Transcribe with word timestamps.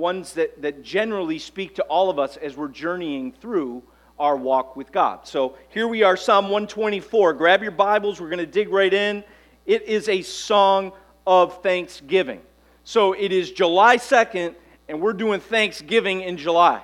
ones 0.00 0.32
that, 0.32 0.60
that 0.62 0.82
generally 0.82 1.38
speak 1.38 1.76
to 1.76 1.82
all 1.84 2.10
of 2.10 2.18
us 2.18 2.36
as 2.38 2.56
we're 2.56 2.68
journeying 2.68 3.32
through 3.32 3.82
our 4.18 4.36
walk 4.36 4.74
with 4.74 4.90
God. 4.90 5.26
So 5.26 5.56
here 5.68 5.86
we 5.86 6.02
are, 6.02 6.16
Psalm 6.16 6.46
124. 6.46 7.34
Grab 7.34 7.62
your 7.62 7.70
Bibles, 7.70 8.20
we're 8.20 8.28
going 8.28 8.38
to 8.38 8.46
dig 8.46 8.70
right 8.70 8.92
in. 8.92 9.22
It 9.66 9.82
is 9.82 10.08
a 10.08 10.22
song 10.22 10.92
of 11.26 11.62
thanksgiving. 11.62 12.40
So 12.82 13.12
it 13.12 13.30
is 13.30 13.52
July 13.52 13.98
2nd, 13.98 14.54
and 14.88 15.00
we're 15.00 15.12
doing 15.12 15.38
Thanksgiving 15.38 16.22
in 16.22 16.36
July. 16.36 16.82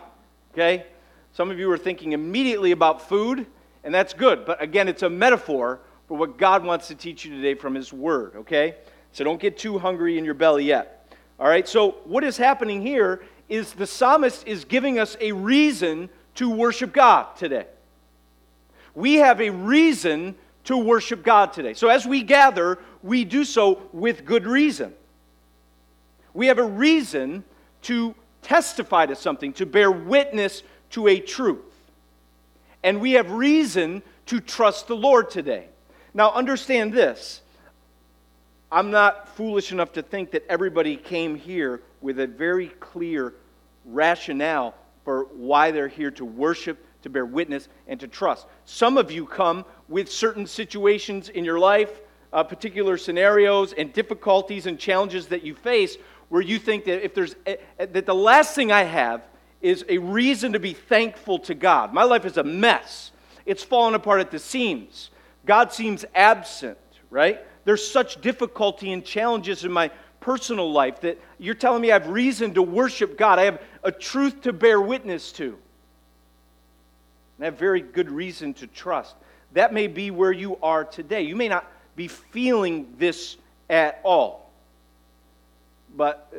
Okay? 0.53 0.87
Some 1.33 1.51
of 1.51 1.59
you 1.59 1.71
are 1.71 1.79
thinking 1.79 2.13
immediately 2.13 2.71
about 2.71 3.09
food, 3.09 3.47
and 3.83 3.95
that's 3.95 4.15
good. 4.15 4.45
But 4.45 4.63
again, 4.63 4.89
it's 4.89 5.03
a 5.03 5.11
metaphor 5.11 5.81
for 6.07 6.17
what 6.17 6.39
God 6.39 6.65
wants 6.65 6.89
to 6.89 6.95
teach 6.95 7.25
you 7.25 7.35
today 7.35 7.55
from 7.55 7.75
His 7.75 7.93
Word. 7.93 8.37
Okay? 8.37 8.77
So 9.13 9.25
don't 9.25 9.41
get 9.41 9.59
too 9.59 9.79
hungry 9.79 10.19
in 10.19 10.25
your 10.25 10.35
belly 10.35 10.65
yet. 10.65 10.96
All 11.39 11.49
right? 11.49 11.69
So 11.69 11.93
what 12.05 12.25
is 12.25 12.37
happening 12.37 12.83
here 12.83 13.23
is 13.49 13.73
the 13.73 13.87
psalmist 13.87 14.47
is 14.47 14.65
giving 14.65 14.99
us 14.99 15.17
a 15.21 15.33
reason 15.33 16.09
to 16.37 16.51
worship 16.51 16.93
God 16.93 17.37
today. 17.37 17.67
We 18.95 19.17
have 19.17 19.41
a 19.41 19.51
reason 19.51 20.35
to 20.65 20.77
worship 20.77 21.23
God 21.23 21.53
today. 21.53 21.75
So 21.75 21.89
as 21.89 22.07
we 22.07 22.23
gather, 22.23 22.79
we 23.03 23.25
do 23.25 23.45
so 23.45 23.83
with 23.93 24.25
good 24.25 24.47
reason. 24.47 24.95
We 26.35 26.49
have 26.49 26.59
a 26.59 26.65
reason 26.65 27.45
to 27.83 28.15
testify 28.43 29.07
to 29.07 29.17
something, 29.17 29.53
to 29.55 29.67
bear 29.67 29.91
witness 29.91 30.63
to 30.91 31.09
a 31.09 31.21
truth. 31.21 31.61
And 32.83 33.01
we 33.01 33.13
have 33.13 33.31
reason 33.31 34.03
to 34.27 34.41
trust 34.41 34.89
the 34.89 34.97
Lord 34.97 35.31
today. 35.31 35.67
Now, 36.15 36.33
understand 36.33 36.93
this. 36.93 37.43
I'm 38.71 38.91
not 38.91 39.29
foolish 39.37 39.73
enough 39.73 39.93
to 39.93 40.03
think 40.03 40.33
that 40.33 40.45
everybody 40.49 40.97
came 40.97 41.37
here 41.37 41.83
with 42.01 42.19
a 42.19 42.27
very 42.27 42.69
clear 42.81 43.35
rationale 43.85 44.75
for 45.05 45.25
why 45.35 45.71
they're 45.71 45.87
here 45.89 46.11
to 46.13 46.25
worship, 46.25 46.85
to 47.03 47.09
bear 47.09 47.25
witness, 47.25 47.69
and 47.87 48.01
to 48.01 48.09
trust. 48.09 48.47
Some 48.65 48.99
of 48.99 49.11
you 49.13 49.25
come 49.25 49.65
with 49.89 50.11
certain 50.11 50.47
situations 50.47 51.29
in 51.29 51.45
your 51.45 51.61
life, 51.61 52.01
uh, 52.33 52.43
particular 52.43 52.97
scenarios 52.97 53.73
and 53.73 53.93
difficulties 53.93 54.67
and 54.67 54.79
challenges 54.79 55.29
that 55.29 55.45
you 55.45 55.55
face 55.55 55.97
where 56.29 56.43
you 56.43 56.59
think 56.59 56.85
that 56.85 57.05
if 57.05 57.15
there's 57.15 57.37
a, 57.47 57.59
that 57.79 58.07
the 58.07 58.15
last 58.15 58.55
thing 58.55 58.73
I 58.73 58.83
have 58.83 59.29
is 59.61 59.85
a 59.89 59.99
reason 59.99 60.53
to 60.53 60.61
be 60.61 60.73
thankful 60.73 61.39
to 61.41 61.55
God. 61.55 61.95
My 61.95 62.03
life 62.03 62.25
is 62.25 62.37
a 62.37 62.45
mess. 62.45 63.13
It's 63.47 63.63
fallen 63.63 63.95
apart 63.95 64.21
at 64.21 64.31
the 64.31 64.39
seams. 64.39 65.11
God 65.45 65.73
seems 65.73 66.05
absent, 66.15 66.79
right? 67.11 67.41
There's 67.67 67.87
such 67.87 68.21
difficulty 68.21 68.93
and 68.93 69.05
challenges 69.05 69.65
in 69.65 69.73
my 69.73 69.91
personal 70.21 70.71
life 70.73 71.01
that 71.01 71.21
you're 71.39 71.57
telling 71.57 71.83
me 71.83 71.91
I 71.91 71.99
have 71.99 72.09
reason 72.09 72.55
to 72.55 72.63
worship 72.63 73.19
God. 73.19 73.41
I 73.41 73.45
have 73.45 73.61
a 73.83 73.91
truth 73.91 74.43
to 74.43 74.53
bear 74.53 74.81
witness 74.81 75.33
to. 75.33 75.59
And 77.37 77.43
I 77.43 77.45
have 77.47 77.59
very 77.59 77.81
good 77.81 78.09
reason 78.09 78.55
to 78.55 78.69
trust. 78.69 79.17
That 79.53 79.75
may 79.75 79.89
be 79.89 80.13
where 80.13 80.31
you 80.31 80.57
are 80.63 80.85
today. 80.85 81.23
You 81.23 81.35
may 81.35 81.49
not 81.49 81.71
be 81.97 82.07
feeling 82.07 82.95
this 82.99 83.37
at 83.69 84.01
all. 84.05 84.49
But 85.97 86.29
uh, 86.33 86.39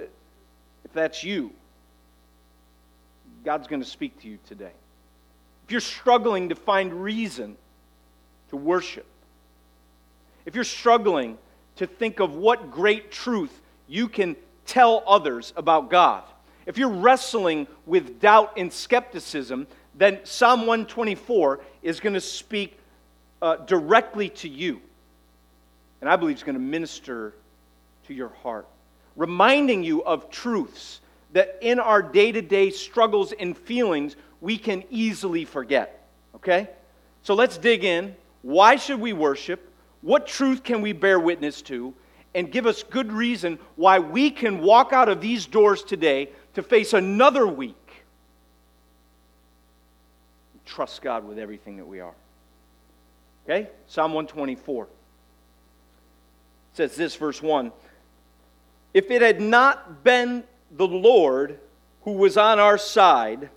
if 0.85 0.93
that's 0.93 1.25
you, 1.25 1.51
God's 3.43 3.67
going 3.67 3.81
to 3.81 3.87
speak 3.87 4.21
to 4.21 4.29
you 4.29 4.39
today. 4.47 4.71
If 5.65 5.71
you're 5.71 5.81
struggling 5.81 6.47
to 6.49 6.55
find 6.55 7.03
reason 7.03 7.57
to 8.49 8.55
worship, 8.55 9.05
if 10.47 10.55
you're 10.55 10.63
struggling 10.63 11.37
to 11.75 11.85
think 11.85 12.19
of 12.19 12.33
what 12.33 12.71
great 12.71 13.11
truth 13.11 13.61
you 13.87 14.07
can 14.07 14.35
tell 14.65 15.03
others 15.05 15.53
about 15.55 15.91
God, 15.91 16.23
if 16.65 16.79
you're 16.79 16.89
wrestling 16.89 17.67
with 17.85 18.19
doubt 18.19 18.53
and 18.57 18.73
skepticism, 18.73 19.67
then 19.93 20.19
Psalm 20.23 20.61
124 20.61 21.59
is 21.83 21.99
going 21.99 22.13
to 22.13 22.21
speak 22.21 22.79
uh, 23.41 23.57
directly 23.57 24.29
to 24.29 24.49
you. 24.49 24.81
And 26.01 26.09
I 26.09 26.15
believe 26.15 26.35
it's 26.35 26.43
going 26.43 26.55
to 26.55 26.61
minister 26.61 27.33
to 28.07 28.13
your 28.13 28.29
heart 28.29 28.67
reminding 29.17 29.83
you 29.83 30.03
of 30.05 30.29
truths 30.29 31.01
that 31.33 31.57
in 31.59 31.79
our 31.79 32.01
day 32.01 32.31
to 32.31 32.41
day 32.41 32.69
struggles 32.69 33.33
and 33.33 33.57
feelings 33.57 34.15
we 34.39 34.57
can 34.57 34.83
easily 34.89 35.43
forget. 35.43 36.07
Okay? 36.35 36.69
So 37.23 37.33
let's 37.33 37.57
dig 37.57 37.83
in. 37.83 38.15
Why 38.43 38.77
should 38.77 39.01
we 39.01 39.11
worship? 39.11 39.66
What 40.07 40.25
truth 40.25 40.63
can 40.63 40.81
we 40.81 40.93
bear 40.93 41.19
witness 41.19 41.61
to? 41.63 41.93
And 42.33 42.49
give 42.49 42.65
us 42.65 42.81
good 42.81 43.11
reason 43.11 43.59
why 43.75 43.99
we 43.99 44.31
can 44.31 44.61
walk 44.61 44.93
out 44.93 45.09
of 45.09 45.19
these 45.19 45.45
doors 45.45 45.83
today 45.83 46.29
to 46.53 46.63
face 46.63 46.93
another 46.93 47.45
week. 47.45 48.05
Trust 50.65 51.01
God 51.01 51.27
with 51.27 51.37
everything 51.37 51.75
that 51.75 51.85
we 51.85 51.99
are. 51.99 52.13
Okay? 53.43 53.67
Psalm 53.87 54.13
124 54.13 54.85
it 54.85 54.89
says 56.71 56.95
this, 56.95 57.13
verse 57.17 57.41
1 57.41 57.73
if 58.93 59.11
it 59.11 59.21
had 59.21 59.41
not 59.41 60.05
been 60.05 60.45
the 60.71 60.87
Lord 60.87 61.59
who 62.03 62.13
was 62.13 62.37
on 62.37 62.59
our 62.59 62.77
side, 62.77 63.49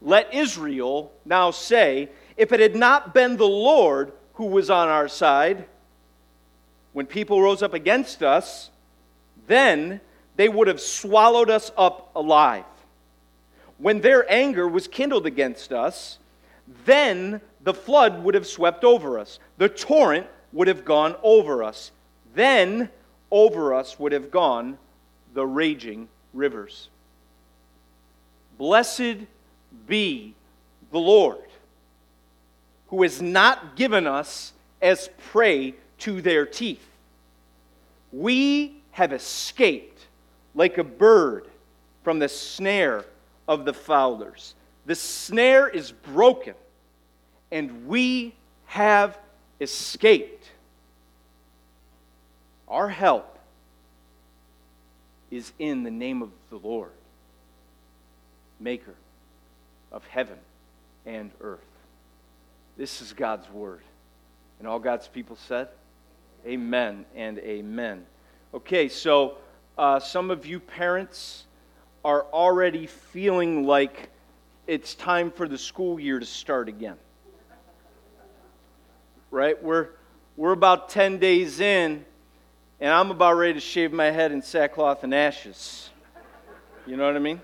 let 0.00 0.32
Israel 0.32 1.12
now 1.26 1.50
say, 1.50 2.08
if 2.38 2.52
it 2.52 2.60
had 2.60 2.74
not 2.74 3.12
been 3.12 3.36
the 3.36 3.44
Lord 3.44 4.12
who 4.34 4.46
was 4.46 4.70
on 4.70 4.88
our 4.88 5.08
side, 5.08 5.66
when 6.94 7.06
people 7.06 7.42
rose 7.42 7.62
up 7.62 7.74
against 7.74 8.22
us, 8.22 8.70
then 9.46 10.00
they 10.36 10.48
would 10.48 10.68
have 10.68 10.80
swallowed 10.80 11.50
us 11.50 11.70
up 11.76 12.10
alive. 12.16 12.64
When 13.78 14.00
their 14.00 14.30
anger 14.32 14.66
was 14.66 14.88
kindled 14.88 15.26
against 15.26 15.72
us, 15.72 16.18
then 16.86 17.40
the 17.62 17.74
flood 17.74 18.22
would 18.22 18.34
have 18.34 18.46
swept 18.46 18.84
over 18.84 19.18
us, 19.18 19.40
the 19.58 19.68
torrent 19.68 20.26
would 20.52 20.68
have 20.68 20.84
gone 20.84 21.16
over 21.22 21.62
us. 21.64 21.90
Then 22.34 22.88
over 23.30 23.74
us 23.74 23.98
would 23.98 24.12
have 24.12 24.30
gone 24.30 24.78
the 25.34 25.44
raging 25.44 26.08
rivers. 26.32 26.88
Blessed 28.56 29.26
be 29.88 30.34
the 30.92 30.98
Lord, 30.98 31.38
who 32.88 33.02
has 33.02 33.20
not 33.20 33.74
given 33.74 34.06
us 34.06 34.52
as 34.80 35.10
prey 35.32 35.74
to 36.04 36.20
their 36.20 36.44
teeth. 36.44 36.86
We 38.12 38.82
have 38.90 39.12
escaped 39.12 40.06
like 40.54 40.76
a 40.76 40.84
bird 40.84 41.48
from 42.02 42.18
the 42.18 42.28
snare 42.28 43.06
of 43.48 43.64
the 43.64 43.72
fowlers. 43.72 44.54
The 44.84 44.94
snare 44.94 45.66
is 45.66 45.92
broken, 45.92 46.54
and 47.50 47.86
we 47.86 48.34
have 48.66 49.18
escaped. 49.62 50.50
Our 52.68 52.88
help 52.90 53.38
is 55.30 55.52
in 55.58 55.84
the 55.84 55.90
name 55.90 56.20
of 56.20 56.30
the 56.50 56.56
Lord, 56.56 56.92
maker 58.60 58.94
of 59.90 60.06
heaven 60.06 60.36
and 61.06 61.30
earth. 61.40 61.60
This 62.76 63.00
is 63.00 63.14
God's 63.14 63.48
word. 63.50 63.80
And 64.58 64.68
all 64.68 64.78
God's 64.78 65.08
people 65.08 65.36
said, 65.36 65.68
Amen 66.46 67.06
and 67.14 67.38
amen. 67.38 68.04
Okay, 68.52 68.88
so 68.88 69.38
uh, 69.78 69.98
some 69.98 70.30
of 70.30 70.44
you 70.44 70.60
parents 70.60 71.44
are 72.04 72.26
already 72.32 72.86
feeling 72.86 73.66
like 73.66 74.10
it's 74.66 74.94
time 74.94 75.30
for 75.30 75.48
the 75.48 75.56
school 75.56 75.98
year 75.98 76.18
to 76.18 76.26
start 76.26 76.68
again. 76.68 76.96
Right? 79.30 79.60
We're, 79.62 79.88
we're 80.36 80.52
about 80.52 80.90
10 80.90 81.18
days 81.18 81.60
in 81.60 82.04
and 82.80 82.92
I'm 82.92 83.10
about 83.10 83.34
ready 83.34 83.54
to 83.54 83.60
shave 83.60 83.92
my 83.92 84.10
head 84.10 84.32
in 84.32 84.42
sackcloth 84.42 85.04
and 85.04 85.14
ashes. 85.14 85.88
You 86.86 86.98
know 86.98 87.06
what 87.06 87.16
I 87.16 87.20
mean? 87.20 87.40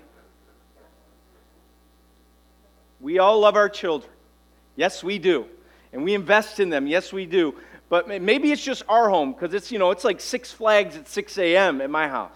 We 2.99 3.17
all 3.17 3.39
love 3.39 3.55
our 3.55 3.69
children. 3.69 4.11
Yes, 4.75 5.03
we 5.03 5.17
do. 5.17 5.47
And 5.91 6.03
we 6.03 6.13
invest 6.13 6.59
in 6.59 6.69
them. 6.69 6.85
Yes, 6.85 7.11
we 7.11 7.25
do. 7.25 7.55
But 7.91 8.07
maybe 8.07 8.53
it's 8.53 8.63
just 8.63 8.83
our 8.87 9.09
home 9.09 9.33
because 9.33 9.53
it's, 9.53 9.69
you 9.69 9.77
know, 9.77 9.91
it's 9.91 10.05
like 10.05 10.21
Six 10.21 10.49
Flags 10.49 10.95
at 10.95 11.09
6 11.09 11.37
a.m. 11.37 11.81
at 11.81 11.89
my 11.89 12.07
house. 12.07 12.31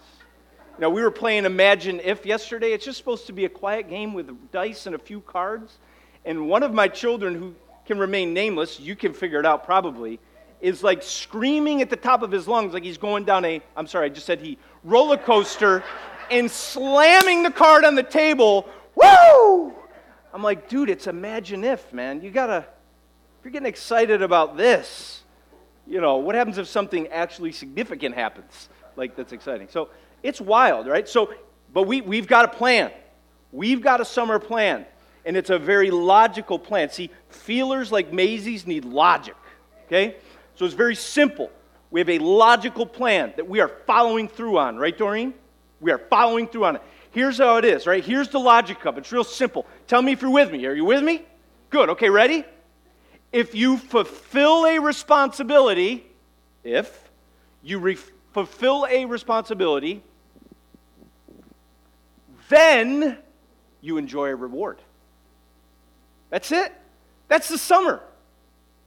You 0.76 0.82
know, 0.82 0.90
we 0.90 1.00
were 1.00 1.10
playing 1.10 1.46
Imagine 1.46 1.98
If 2.04 2.26
yesterday. 2.26 2.74
It's 2.74 2.84
just 2.84 2.98
supposed 2.98 3.26
to 3.28 3.32
be 3.32 3.46
a 3.46 3.48
quiet 3.48 3.88
game 3.88 4.12
with 4.12 4.30
dice 4.52 4.84
and 4.84 4.94
a 4.94 4.98
few 4.98 5.22
cards. 5.22 5.78
And 6.26 6.46
one 6.46 6.62
of 6.62 6.74
my 6.74 6.88
children, 6.88 7.34
who 7.34 7.54
can 7.86 7.98
remain 7.98 8.34
nameless, 8.34 8.78
you 8.78 8.94
can 8.94 9.14
figure 9.14 9.40
it 9.40 9.46
out 9.46 9.64
probably, 9.64 10.20
is 10.60 10.82
like 10.82 11.02
screaming 11.02 11.80
at 11.80 11.88
the 11.88 11.96
top 11.96 12.20
of 12.20 12.30
his 12.30 12.46
lungs 12.46 12.74
like 12.74 12.84
he's 12.84 12.98
going 12.98 13.24
down 13.24 13.46
a, 13.46 13.62
I'm 13.78 13.86
sorry, 13.86 14.04
I 14.04 14.08
just 14.10 14.26
said 14.26 14.40
he, 14.42 14.58
roller 14.84 15.16
coaster 15.16 15.82
and 16.30 16.50
slamming 16.50 17.42
the 17.42 17.50
card 17.50 17.86
on 17.86 17.94
the 17.94 18.02
table. 18.02 18.68
Woo! 18.94 19.72
I'm 20.34 20.42
like, 20.42 20.68
dude, 20.68 20.90
it's 20.90 21.06
imagine 21.06 21.64
if, 21.64 21.94
man. 21.94 22.20
You 22.20 22.30
gotta, 22.30 22.58
if 22.58 23.44
you're 23.44 23.52
getting 23.52 23.66
excited 23.66 24.20
about 24.20 24.58
this, 24.58 25.22
you 25.86 26.00
know, 26.00 26.16
what 26.16 26.34
happens 26.34 26.58
if 26.58 26.68
something 26.68 27.08
actually 27.08 27.52
significant 27.52 28.14
happens? 28.14 28.68
Like, 28.96 29.16
that's 29.16 29.32
exciting. 29.32 29.68
So 29.70 29.90
it's 30.22 30.40
wild, 30.40 30.86
right? 30.86 31.08
So 31.08 31.32
but 31.76 31.82
we, 31.82 32.00
we've 32.00 32.26
got 32.26 32.46
a 32.46 32.48
plan. 32.48 32.90
We've 33.52 33.82
got 33.82 34.00
a 34.00 34.04
summer 34.06 34.38
plan, 34.38 34.86
and 35.26 35.36
it's 35.36 35.50
a 35.50 35.58
very 35.58 35.90
logical 35.90 36.58
plan. 36.58 36.90
See, 36.90 37.10
feelers 37.28 37.92
like 37.92 38.12
Maisie's 38.12 38.66
need 38.66 38.86
logic, 38.86 39.36
okay? 39.86 40.16
So 40.54 40.64
it's 40.64 40.74
very 40.74 40.94
simple. 40.94 41.50
We 41.90 42.00
have 42.00 42.08
a 42.08 42.18
logical 42.18 42.86
plan 42.86 43.34
that 43.36 43.46
we 43.46 43.60
are 43.60 43.68
following 43.86 44.26
through 44.26 44.58
on, 44.58 44.76
right, 44.76 44.96
Doreen? 44.96 45.34
We 45.80 45.92
are 45.92 45.98
following 45.98 46.48
through 46.48 46.64
on 46.64 46.76
it. 46.76 46.82
Here's 47.10 47.36
how 47.38 47.56
it 47.56 47.66
is, 47.66 47.86
right? 47.86 48.02
Here's 48.02 48.28
the 48.28 48.40
logic 48.40 48.84
of 48.86 48.96
it. 48.96 49.00
It's 49.00 49.12
real 49.12 49.22
simple. 49.22 49.66
Tell 49.86 50.02
me 50.02 50.12
if 50.12 50.22
you're 50.22 50.30
with 50.30 50.50
me. 50.50 50.64
Are 50.64 50.74
you 50.74 50.86
with 50.86 51.02
me? 51.02 51.22
Good. 51.70 51.90
Okay, 51.90 52.08
ready? 52.08 52.44
If 53.32 53.54
you 53.54 53.76
fulfill 53.76 54.66
a 54.66 54.78
responsibility, 54.78 56.06
if 56.64 57.10
you 57.62 57.78
re- 57.78 57.98
fulfill 58.32 58.86
a 58.88 59.04
responsibility, 59.04 60.02
then 62.48 63.18
you 63.80 63.98
enjoy 63.98 64.28
a 64.28 64.34
reward. 64.34 64.78
That's 66.30 66.52
it. 66.52 66.72
That's 67.28 67.48
the 67.48 67.58
summer. 67.58 68.00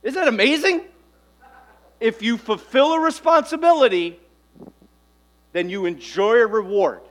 Isn't 0.04 0.20
that 0.20 0.28
amazing? 0.28 0.82
If 2.00 2.22
you 2.22 2.38
fulfill 2.38 2.94
a 2.94 3.00
responsibility, 3.00 4.20
then 5.52 5.70
you 5.70 5.86
enjoy 5.86 6.38
a 6.38 6.48
reward. 6.48 7.02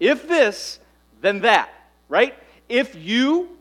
If 0.00 0.26
this, 0.26 0.80
then 1.20 1.40
that, 1.40 1.70
right? 2.08 2.34
If 2.68 2.96
you 2.96 3.56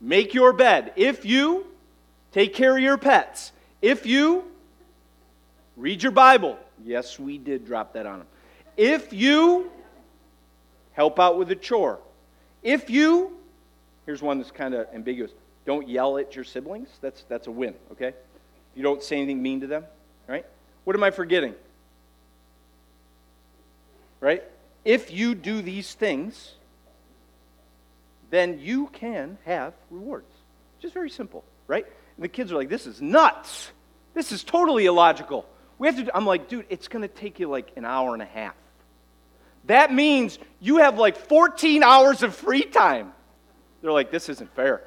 make 0.00 0.34
your 0.34 0.52
bed, 0.52 0.92
if 0.96 1.24
you 1.24 1.66
take 2.34 2.52
care 2.52 2.76
of 2.76 2.82
your 2.82 2.98
pets, 2.98 3.52
if 3.80 4.04
you 4.06 4.44
read 5.76 6.02
your 6.02 6.10
Bible, 6.10 6.58
yes, 6.84 7.16
we 7.16 7.38
did 7.38 7.64
drop 7.64 7.92
that 7.92 8.06
on 8.06 8.18
them. 8.18 8.28
If 8.76 9.12
you 9.12 9.70
help 10.94 11.20
out 11.20 11.38
with 11.38 11.52
a 11.52 11.54
chore, 11.54 12.00
if 12.64 12.90
you, 12.90 13.38
here's 14.04 14.20
one 14.20 14.38
that's 14.38 14.50
kind 14.50 14.74
of 14.74 14.88
ambiguous, 14.92 15.30
don't 15.64 15.88
yell 15.88 16.18
at 16.18 16.34
your 16.34 16.44
siblings, 16.44 16.88
that's, 17.00 17.22
that's 17.28 17.46
a 17.46 17.52
win, 17.52 17.72
okay? 17.92 18.14
You 18.74 18.82
don't 18.82 19.00
say 19.00 19.16
anything 19.16 19.40
mean 19.40 19.60
to 19.60 19.68
them, 19.68 19.84
right? 20.26 20.44
What 20.82 20.96
am 20.96 21.04
I 21.04 21.12
forgetting? 21.12 21.54
Right? 24.20 24.42
If 24.84 25.12
you 25.12 25.36
do 25.36 25.62
these 25.62 25.94
things, 25.94 26.54
then 28.30 28.58
you 28.58 28.88
can 28.88 29.38
have 29.44 29.72
rewards. 29.88 30.32
Just 30.80 30.94
very 30.94 31.10
simple, 31.10 31.44
right? 31.68 31.86
And 32.16 32.24
the 32.24 32.28
kids 32.28 32.52
are 32.52 32.56
like, 32.56 32.68
this 32.68 32.86
is 32.86 33.02
nuts. 33.02 33.70
This 34.14 34.32
is 34.32 34.44
totally 34.44 34.86
illogical. 34.86 35.46
We 35.78 35.88
have 35.88 35.96
to, 35.96 36.04
do, 36.04 36.10
I'm 36.14 36.26
like, 36.26 36.48
dude, 36.48 36.66
it's 36.68 36.88
going 36.88 37.02
to 37.02 37.08
take 37.08 37.40
you 37.40 37.48
like 37.48 37.72
an 37.76 37.84
hour 37.84 38.14
and 38.14 38.22
a 38.22 38.26
half. 38.26 38.54
That 39.66 39.92
means 39.92 40.38
you 40.60 40.76
have 40.78 40.98
like 40.98 41.16
14 41.16 41.82
hours 41.82 42.22
of 42.22 42.34
free 42.34 42.64
time. 42.64 43.12
They're 43.82 43.92
like, 43.92 44.10
this 44.10 44.28
isn't 44.28 44.54
fair. 44.54 44.82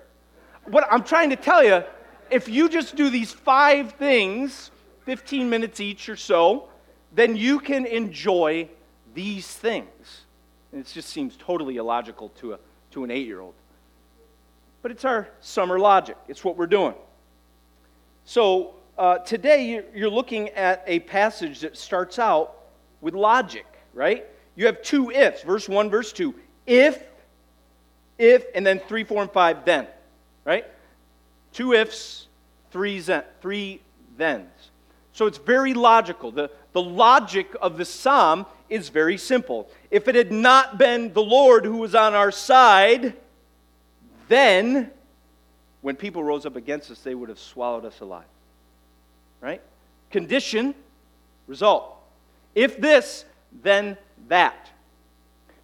What 0.66 0.88
I'm 0.90 1.04
trying 1.04 1.32
to 1.32 1.36
tell 1.36 1.64
you, 1.64 1.84
if 2.30 2.48
you 2.48 2.70
just 2.70 2.96
do 2.96 3.10
these 3.10 3.32
five 3.32 3.94
things, 3.94 4.72
15 5.06 5.50
minutes 5.50 5.80
each 5.80 6.10
or 6.10 6.16
so, 6.16 6.70
then 7.14 7.36
you 7.36 7.60
can 7.60 7.86
enjoy 7.86 8.70
these 9.14 9.48
things. 9.48 10.26
And 10.72 10.82
it 10.82 10.88
just 10.88 11.10
seems 11.10 11.36
totally 11.38 11.78
illogical 11.78 12.30
to, 12.40 12.54
a, 12.54 12.60
to 12.92 13.04
an 13.04 13.12
eight 13.12 13.26
year 13.26 13.40
old. 13.40 13.54
But 14.82 14.92
it's 14.92 15.06
our 15.06 15.28
summer 15.42 15.80
logic, 15.80 16.18
it's 16.28 16.44
what 16.44 16.58
we're 16.58 16.68
doing. 16.68 16.94
So 18.28 18.76
uh, 18.98 19.20
today 19.20 19.82
you're 19.96 20.10
looking 20.10 20.50
at 20.50 20.84
a 20.86 21.00
passage 21.00 21.62
that 21.62 21.78
starts 21.78 22.20
out 22.20 22.56
with 23.00 23.14
logic, 23.14 23.66
right? 23.94 24.26
you 24.58 24.66
have 24.66 24.82
two 24.82 25.12
ifs, 25.12 25.44
verse 25.44 25.70
1, 25.70 25.90
verse 25.90 26.12
2. 26.12 26.36
If, 26.66 27.02
if, 28.18 28.44
and 28.54 28.68
then 28.68 28.80
3, 28.80 29.06
4, 29.06 29.22
and 29.22 29.32
5, 29.32 29.64
then. 29.64 29.88
Right? 30.44 30.66
Two 31.54 31.72
ifs, 31.72 32.28
three, 32.70 33.00
zen, 33.00 33.24
three 33.40 33.80
thens. 34.18 34.50
So 35.14 35.26
it's 35.26 35.38
very 35.38 35.74
logical. 35.74 36.32
The, 36.32 36.52
the 36.74 36.82
logic 36.82 37.56
of 37.62 37.78
the 37.78 37.86
psalm 37.86 38.46
is 38.68 38.90
very 38.90 39.18
simple. 39.18 39.70
If 39.90 40.10
it 40.10 40.16
had 40.16 40.34
not 40.34 40.78
been 40.78 41.14
the 41.14 41.24
Lord 41.24 41.64
who 41.64 41.78
was 41.78 41.96
on 41.96 42.14
our 42.14 42.32
side, 42.32 43.14
then 44.28 44.92
when 45.88 45.96
people 45.96 46.22
rose 46.22 46.46
up 46.46 46.58
against 46.58 46.92
us, 46.92 47.00
they 47.00 47.16
would 47.16 47.30
have 47.30 47.40
swallowed 47.40 47.86
us 47.86 48.02
alive. 48.02 48.26
Right? 49.40 49.62
Condition, 50.12 50.76
result. 51.48 51.96
If 52.54 52.82
this, 52.82 53.24
then 53.64 53.96
that. 54.28 54.70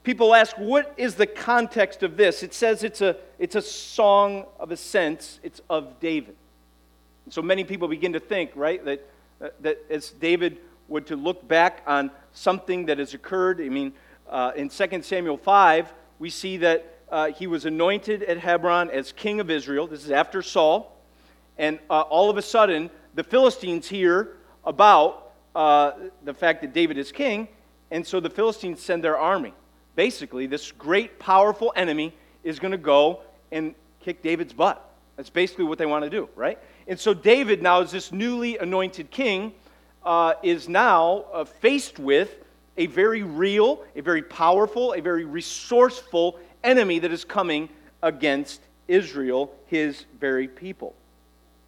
People 0.06 0.34
ask, 0.34 0.58
what 0.58 0.94
is 0.96 1.16
the 1.16 1.28
context 1.28 2.04
of 2.04 2.16
this? 2.16 2.42
It 2.42 2.54
says 2.54 2.86
it's 2.86 3.02
a, 3.02 3.18
it's 3.38 3.56
a 3.56 3.62
song 3.62 4.46
of 4.62 4.72
ascents, 4.72 5.42
it's 5.44 5.60
of 5.70 6.00
David. 6.00 6.38
so 7.28 7.42
many 7.42 7.66
people 7.66 7.90
begin 7.90 8.14
to 8.14 8.22
think, 8.22 8.52
right, 8.56 8.82
that, 8.86 9.06
uh, 9.42 9.50
that 9.60 9.80
as 9.90 10.12
David 10.12 10.60
would 10.88 11.06
to 11.08 11.18
look 11.18 11.46
back 11.50 11.84
on 11.86 12.10
something 12.32 12.86
that 12.86 12.98
has 12.98 13.14
occurred, 13.14 13.60
I 13.60 13.68
mean, 13.68 13.92
uh, 14.30 14.54
in 14.56 14.70
2 14.70 15.02
Samuel 15.02 15.36
5, 15.36 15.94
we 16.18 16.30
see 16.30 16.56
that 16.56 16.93
uh, 17.14 17.28
he 17.28 17.46
was 17.46 17.66
anointed 17.66 18.24
at 18.24 18.40
Hebron 18.40 18.90
as 18.90 19.12
king 19.12 19.40
of 19.40 19.52
Israel. 19.52 19.86
This 19.86 20.04
is 20.04 20.10
after 20.10 20.42
Saul. 20.42 20.98
And 21.60 21.78
uh, 21.88 22.02
all 22.02 22.32
of 22.32 22.38
a 22.38 22.42
sudden, 22.42 22.90
the 23.14 23.24
Philistines 23.24 23.88
hear 23.88 24.38
about 24.66 25.32
uh, 25.54 25.92
the 26.24 26.34
fact 26.34 26.62
that 26.62 26.74
David 26.74 26.98
is 26.98 27.12
king, 27.12 27.48
and 27.92 28.06
so 28.06 28.20
the 28.20 28.32
Philistines 28.32 28.82
send 28.82 29.04
their 29.04 29.16
army. 29.16 29.54
Basically, 29.96 30.48
this 30.48 30.72
great, 30.72 31.20
powerful 31.20 31.72
enemy 31.76 32.16
is 32.44 32.58
going 32.58 32.72
to 32.72 32.80
go 32.80 33.22
and 33.52 33.76
kick 34.00 34.24
David's 34.24 34.52
butt. 34.52 34.84
That's 35.16 35.30
basically 35.30 35.66
what 35.66 35.78
they 35.78 35.86
want 35.86 36.04
to 36.04 36.10
do, 36.10 36.28
right? 36.36 36.58
And 36.88 37.00
so 37.00 37.14
David, 37.14 37.62
now 37.62 37.82
as 37.82 37.92
this 37.92 38.12
newly 38.12 38.58
anointed 38.58 39.12
king, 39.12 39.54
uh, 40.04 40.34
is 40.42 40.68
now 40.68 41.26
uh, 41.32 41.46
faced 41.46 42.00
with 42.00 42.38
a 42.76 42.88
very 42.88 43.22
real, 43.22 43.84
a 43.96 44.02
very 44.02 44.24
powerful, 44.24 44.94
a 44.94 45.00
very 45.00 45.26
resourceful 45.26 46.40
enemy 46.64 47.00
that 47.00 47.12
is 47.12 47.26
coming 47.26 47.70
against 48.02 48.62
Israel, 48.88 49.54
his 49.68 50.06
very 50.20 50.48
people. 50.48 50.96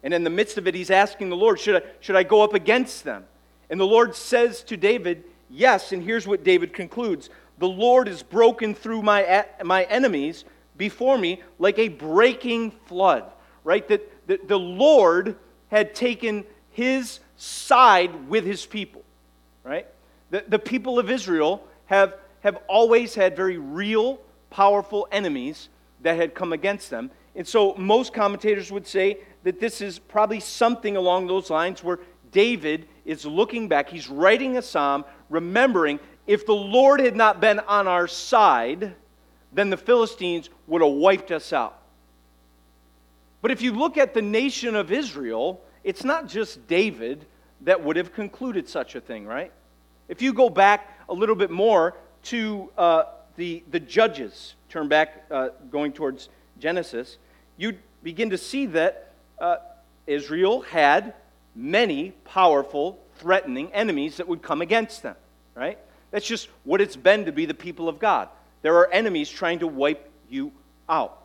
And 0.02 0.14
in 0.14 0.24
the 0.24 0.30
midst 0.30 0.58
of 0.58 0.66
it, 0.66 0.74
he's 0.74 0.90
asking 0.90 1.30
the 1.30 1.36
Lord, 1.36 1.58
should 1.58 1.82
I, 1.82 1.86
should 2.00 2.16
I 2.16 2.22
go 2.22 2.42
up 2.42 2.54
against 2.54 3.04
them? 3.04 3.24
And 3.70 3.80
the 3.80 3.86
Lord 3.86 4.14
says 4.14 4.62
to 4.64 4.76
David, 4.76 5.24
Yes, 5.48 5.92
and 5.92 6.02
here's 6.02 6.26
what 6.26 6.44
David 6.44 6.72
concludes 6.72 7.30
The 7.58 7.68
Lord 7.68 8.08
is 8.08 8.22
broken 8.22 8.74
through 8.74 9.02
my, 9.02 9.44
my 9.64 9.84
enemies 9.84 10.44
before 10.76 11.18
me 11.18 11.42
like 11.58 11.78
a 11.78 11.88
breaking 11.88 12.72
flood, 12.86 13.24
right? 13.64 13.86
That, 13.88 14.28
that 14.28 14.48
the 14.48 14.58
Lord 14.58 15.36
had 15.70 15.94
taken 15.94 16.44
his 16.70 17.20
side 17.36 18.28
with 18.28 18.44
his 18.44 18.66
people, 18.66 19.02
right? 19.64 19.86
The, 20.30 20.44
the 20.46 20.58
people 20.58 20.98
of 20.98 21.10
Israel 21.10 21.66
have, 21.86 22.14
have 22.40 22.58
always 22.68 23.14
had 23.14 23.36
very 23.36 23.58
real, 23.58 24.20
powerful 24.50 25.08
enemies 25.10 25.68
that 26.02 26.16
had 26.16 26.34
come 26.34 26.52
against 26.52 26.90
them. 26.90 27.10
And 27.34 27.46
so 27.46 27.74
most 27.74 28.14
commentators 28.14 28.72
would 28.72 28.86
say 28.86 29.18
that 29.42 29.60
this 29.60 29.80
is 29.80 29.98
probably 29.98 30.40
something 30.40 30.96
along 30.96 31.26
those 31.26 31.50
lines 31.50 31.84
where 31.84 31.98
David 32.32 32.86
is 33.04 33.24
looking 33.24 33.68
back. 33.68 33.88
He's 33.88 34.08
writing 34.08 34.56
a 34.56 34.62
psalm 34.62 35.04
remembering 35.28 36.00
if 36.26 36.46
the 36.46 36.54
Lord 36.54 37.00
had 37.00 37.16
not 37.16 37.40
been 37.40 37.60
on 37.60 37.86
our 37.86 38.08
side, 38.08 38.94
then 39.52 39.70
the 39.70 39.76
Philistines 39.76 40.50
would 40.66 40.82
have 40.82 40.90
wiped 40.90 41.30
us 41.30 41.52
out. 41.52 41.80
But 43.42 43.50
if 43.50 43.62
you 43.62 43.72
look 43.72 43.96
at 43.96 44.12
the 44.12 44.22
nation 44.22 44.74
of 44.74 44.90
Israel, 44.90 45.60
it's 45.84 46.02
not 46.02 46.26
just 46.28 46.66
David 46.66 47.26
that 47.60 47.82
would 47.82 47.96
have 47.96 48.12
concluded 48.12 48.68
such 48.68 48.96
a 48.96 49.00
thing, 49.00 49.24
right? 49.24 49.52
If 50.08 50.20
you 50.20 50.32
go 50.32 50.50
back 50.50 50.98
a 51.08 51.14
little 51.14 51.36
bit 51.36 51.50
more 51.50 51.96
to 52.24 52.70
uh, 52.76 53.04
the, 53.36 53.62
the 53.70 53.80
judges, 53.80 54.54
turn 54.68 54.88
back 54.88 55.24
uh, 55.30 55.48
going 55.70 55.92
towards 55.92 56.28
Genesis, 56.58 57.18
you 57.56 57.74
begin 58.02 58.30
to 58.30 58.38
see 58.38 58.66
that 58.66 59.12
uh, 59.38 59.56
Israel 60.06 60.62
had 60.62 61.14
many 61.54 62.10
powerful 62.24 62.98
threatening 63.16 63.72
enemies 63.72 64.16
that 64.18 64.28
would 64.28 64.42
come 64.42 64.60
against 64.60 65.02
them, 65.02 65.16
right? 65.54 65.78
That's 66.10 66.26
just 66.26 66.48
what 66.64 66.80
it's 66.80 66.96
been 66.96 67.24
to 67.24 67.32
be 67.32 67.46
the 67.46 67.54
people 67.54 67.88
of 67.88 67.98
God. 67.98 68.28
There 68.62 68.76
are 68.76 68.90
enemies 68.90 69.28
trying 69.28 69.60
to 69.60 69.66
wipe 69.66 70.10
you 70.28 70.52
out. 70.88 71.22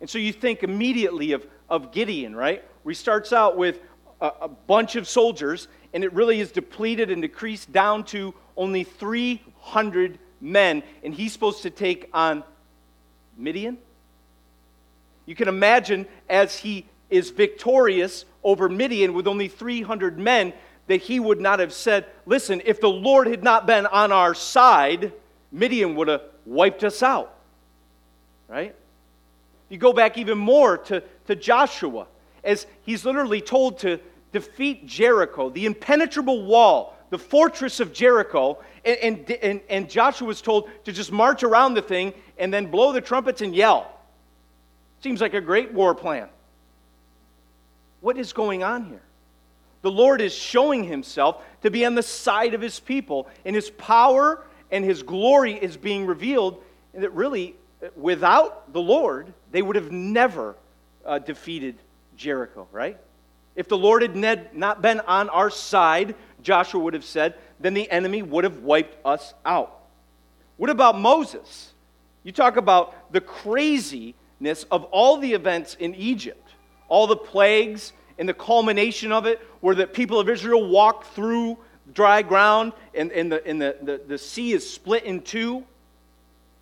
And 0.00 0.08
so 0.08 0.18
you 0.18 0.32
think 0.32 0.62
immediately 0.62 1.32
of, 1.32 1.46
of 1.68 1.92
Gideon, 1.92 2.34
right? 2.34 2.64
Where 2.82 2.90
he 2.92 2.96
starts 2.96 3.32
out 3.32 3.56
with 3.56 3.80
a, 4.20 4.32
a 4.42 4.48
bunch 4.48 4.96
of 4.96 5.08
soldiers, 5.08 5.68
and 5.92 6.04
it 6.04 6.12
really 6.12 6.40
is 6.40 6.52
depleted 6.52 7.10
and 7.10 7.22
decreased 7.22 7.72
down 7.72 8.04
to 8.04 8.34
only 8.56 8.84
300 8.84 10.18
men, 10.42 10.82
and 11.02 11.14
he's 11.14 11.32
supposed 11.32 11.62
to 11.62 11.70
take 11.70 12.10
on 12.12 12.42
Midian. 13.38 13.78
You 15.24 15.34
can 15.34 15.48
imagine 15.48 16.06
as 16.28 16.56
he 16.58 16.84
is 17.08 17.30
victorious 17.30 18.24
over 18.42 18.68
Midian 18.68 19.14
with 19.14 19.28
only 19.28 19.48
300 19.48 20.18
men 20.18 20.52
that 20.88 21.00
he 21.00 21.20
would 21.20 21.40
not 21.40 21.60
have 21.60 21.72
said, 21.72 22.06
Listen, 22.26 22.60
if 22.64 22.80
the 22.80 22.90
Lord 22.90 23.28
had 23.28 23.44
not 23.44 23.66
been 23.66 23.86
on 23.86 24.10
our 24.12 24.34
side, 24.34 25.12
Midian 25.52 25.94
would 25.94 26.08
have 26.08 26.22
wiped 26.44 26.82
us 26.82 27.02
out. 27.02 27.34
Right? 28.48 28.74
You 29.68 29.78
go 29.78 29.92
back 29.92 30.18
even 30.18 30.38
more 30.38 30.76
to, 30.78 31.02
to 31.28 31.36
Joshua, 31.36 32.06
as 32.42 32.66
he's 32.82 33.04
literally 33.04 33.40
told 33.40 33.78
to 33.80 34.00
defeat 34.32 34.86
Jericho, 34.86 35.50
the 35.50 35.66
impenetrable 35.66 36.44
wall, 36.44 36.96
the 37.12 37.18
fortress 37.18 37.78
of 37.78 37.92
Jericho, 37.92 38.56
and, 38.86 39.30
and, 39.42 39.60
and, 39.68 39.90
Joshua 39.90 40.26
was 40.26 40.40
told 40.40 40.70
to 40.86 40.92
just 40.92 41.12
march 41.12 41.42
around 41.42 41.74
the 41.74 41.82
thing 41.82 42.14
and 42.38 42.50
then 42.50 42.70
blow 42.70 42.90
the 42.90 43.02
trumpets 43.02 43.42
and 43.42 43.54
yell. 43.54 43.86
Seems 45.02 45.20
like 45.20 45.34
a 45.34 45.40
great 45.42 45.74
war 45.74 45.94
plan. 45.94 46.30
What 48.00 48.16
is 48.16 48.32
going 48.32 48.62
on 48.62 48.86
here? 48.86 49.02
The 49.82 49.90
Lord 49.90 50.22
is 50.22 50.32
showing 50.32 50.84
himself 50.84 51.44
to 51.60 51.70
be 51.70 51.84
on 51.84 51.94
the 51.94 52.02
side 52.02 52.54
of 52.54 52.62
his 52.62 52.80
people, 52.80 53.28
and 53.44 53.54
his 53.54 53.68
power 53.68 54.42
and 54.70 54.82
his 54.82 55.02
glory 55.02 55.52
is 55.52 55.76
being 55.76 56.06
revealed, 56.06 56.64
and 56.94 57.02
that 57.02 57.12
really, 57.12 57.56
without 57.94 58.72
the 58.72 58.80
Lord, 58.80 59.34
they 59.50 59.60
would 59.60 59.76
have 59.76 59.92
never 59.92 60.56
uh, 61.04 61.18
defeated 61.18 61.76
Jericho, 62.16 62.66
right? 62.72 62.96
If 63.54 63.68
the 63.68 63.76
Lord 63.76 64.00
had 64.00 64.54
not 64.54 64.80
been 64.80 65.00
on 65.00 65.28
our 65.28 65.50
side, 65.50 66.14
Joshua 66.42 66.80
would 66.80 66.94
have 66.94 67.04
said, 67.04 67.34
then 67.60 67.74
the 67.74 67.90
enemy 67.90 68.22
would 68.22 68.44
have 68.44 68.58
wiped 68.58 68.96
us 69.06 69.34
out. 69.44 69.80
What 70.56 70.70
about 70.70 70.98
Moses? 70.98 71.72
You 72.24 72.32
talk 72.32 72.56
about 72.56 73.12
the 73.12 73.20
craziness 73.20 74.64
of 74.70 74.84
all 74.84 75.16
the 75.16 75.32
events 75.32 75.76
in 75.78 75.94
Egypt, 75.94 76.48
all 76.88 77.06
the 77.06 77.16
plagues 77.16 77.92
and 78.18 78.28
the 78.28 78.34
culmination 78.34 79.12
of 79.12 79.26
it, 79.26 79.40
where 79.60 79.74
the 79.74 79.86
people 79.86 80.20
of 80.20 80.28
Israel 80.28 80.68
walk 80.68 81.06
through 81.06 81.58
dry 81.92 82.22
ground 82.22 82.72
and, 82.94 83.10
and, 83.12 83.32
the, 83.32 83.46
and 83.46 83.60
the, 83.60 83.76
the, 83.82 84.00
the 84.06 84.18
sea 84.18 84.52
is 84.52 84.68
split 84.68 85.04
in 85.04 85.20
two. 85.20 85.64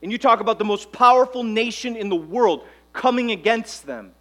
And 0.02 0.10
you 0.10 0.18
talk 0.18 0.40
about 0.40 0.58
the 0.58 0.64
most 0.64 0.92
powerful 0.92 1.42
nation 1.42 1.96
in 1.96 2.08
the 2.08 2.16
world 2.16 2.66
coming 2.92 3.30
against 3.30 3.87
them 3.87 4.12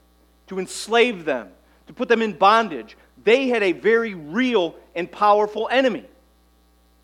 to 0.47 0.59
enslave 0.59 1.25
them, 1.25 1.49
to 1.87 1.93
put 1.93 2.09
them 2.09 2.21
in 2.21 2.33
bondage. 2.33 2.97
They 3.29 3.47
had 3.49 3.61
a 3.61 3.73
very 3.73 4.15
real 4.15 4.75
and 4.95 5.11
powerful 5.11 5.69
enemy. 5.71 6.03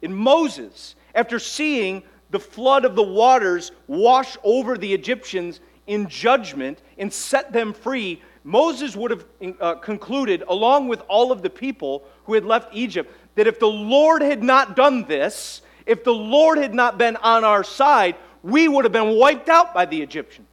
In 0.01 0.11
Moses, 0.11 0.95
after 1.13 1.37
seeing 1.37 2.01
the 2.31 2.39
flood 2.39 2.83
of 2.83 2.95
the 2.95 3.03
waters 3.03 3.71
wash 3.85 4.35
over 4.43 4.75
the 4.75 4.91
Egyptians 4.91 5.59
in 5.85 6.09
judgment 6.09 6.81
and 6.97 7.13
set 7.13 7.53
them 7.53 7.73
free, 7.73 8.23
Moses 8.43 8.95
would 8.95 9.11
have 9.11 9.25
uh, 9.61 9.75
concluded, 9.75 10.43
along 10.47 10.87
with 10.87 11.03
all 11.07 11.31
of 11.31 11.43
the 11.43 11.49
people 11.51 12.03
who 12.23 12.33
had 12.33 12.43
left 12.43 12.73
Egypt, 12.73 13.13
that 13.35 13.45
if 13.45 13.59
the 13.59 13.67
Lord 13.67 14.23
had 14.23 14.41
not 14.41 14.75
done 14.75 15.03
this, 15.03 15.61
if 15.85 16.03
the 16.03 16.15
Lord 16.15 16.57
had 16.57 16.73
not 16.73 16.97
been 16.97 17.17
on 17.17 17.43
our 17.43 17.63
side, 17.63 18.15
we 18.41 18.67
would 18.67 18.83
have 18.83 18.91
been 18.91 19.15
wiped 19.15 19.47
out 19.47 19.75
by 19.75 19.85
the 19.85 20.01
Egyptians. 20.01 20.47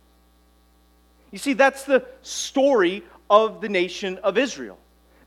You 1.31 1.39
see, 1.39 1.55
that's 1.55 1.85
the 1.85 2.05
story 2.21 3.03
of 3.31 3.63
the 3.63 3.71
nation 3.71 4.19
of 4.19 4.37
Israel. 4.37 4.77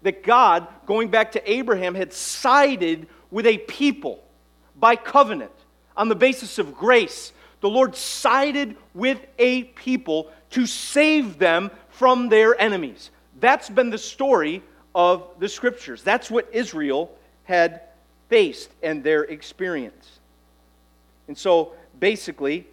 That 0.06 0.22
God, 0.22 0.68
going 0.86 1.10
back 1.10 1.32
to 1.32 1.52
Abraham, 1.52 1.96
had 1.96 2.14
sided 2.14 3.08
with 3.32 3.48
a 3.48 3.58
people 3.58 4.24
by 4.76 4.96
covenant 4.96 5.52
on 5.98 6.10
the 6.10 6.16
basis 6.16 6.60
of 6.60 6.76
grace. 6.76 7.34
The 7.62 7.70
Lord 7.70 7.96
sided 7.96 8.76
with 8.94 9.20
a 9.40 9.64
people 9.64 10.32
to 10.52 10.68
save 10.68 11.40
them 11.40 11.72
from 11.90 12.30
their 12.30 12.60
enemies. 12.62 13.10
That's 13.40 13.68
been 13.68 13.90
the 13.90 13.98
story 13.98 14.62
of 14.94 15.28
the 15.40 15.50
scriptures. 15.50 16.04
That's 16.04 16.30
what 16.30 16.48
Israel 16.54 17.10
had 17.46 17.82
faced 18.30 18.70
and 18.84 19.04
their 19.04 19.24
experience. 19.24 20.20
And 21.28 21.36
so 21.36 21.74
basically, 22.00 22.68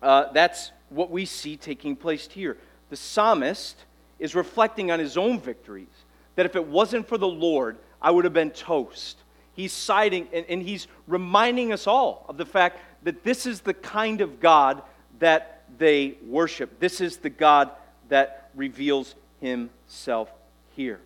uh, 0.00 0.32
that's 0.32 0.70
what 0.90 1.10
we 1.10 1.24
see 1.24 1.56
taking 1.56 1.96
place 1.96 2.28
here. 2.28 2.56
The 2.90 2.96
psalmist 2.96 3.76
is 4.20 4.36
reflecting 4.36 4.92
on 4.92 5.00
his 5.00 5.16
own 5.16 5.40
victories, 5.40 6.03
that 6.36 6.46
if 6.46 6.56
it 6.56 6.66
wasn't 6.66 7.06
for 7.06 7.18
the 7.18 7.28
Lord, 7.28 7.78
I 8.00 8.10
would 8.10 8.24
have 8.24 8.34
been 8.34 8.50
toast. 8.50 9.18
He's 9.54 9.72
citing 9.72 10.28
and, 10.32 10.44
and 10.48 10.62
he's 10.62 10.88
reminding 11.06 11.72
us 11.72 11.86
all 11.86 12.24
of 12.28 12.36
the 12.36 12.46
fact 12.46 12.80
that 13.04 13.22
this 13.22 13.46
is 13.46 13.60
the 13.60 13.74
kind 13.74 14.20
of 14.20 14.40
God 14.40 14.82
that 15.20 15.64
they 15.78 16.16
worship. 16.26 16.80
This 16.80 17.00
is 17.00 17.18
the 17.18 17.30
God 17.30 17.70
that 18.08 18.50
reveals 18.54 19.14
himself 19.40 20.30
here. 20.76 21.00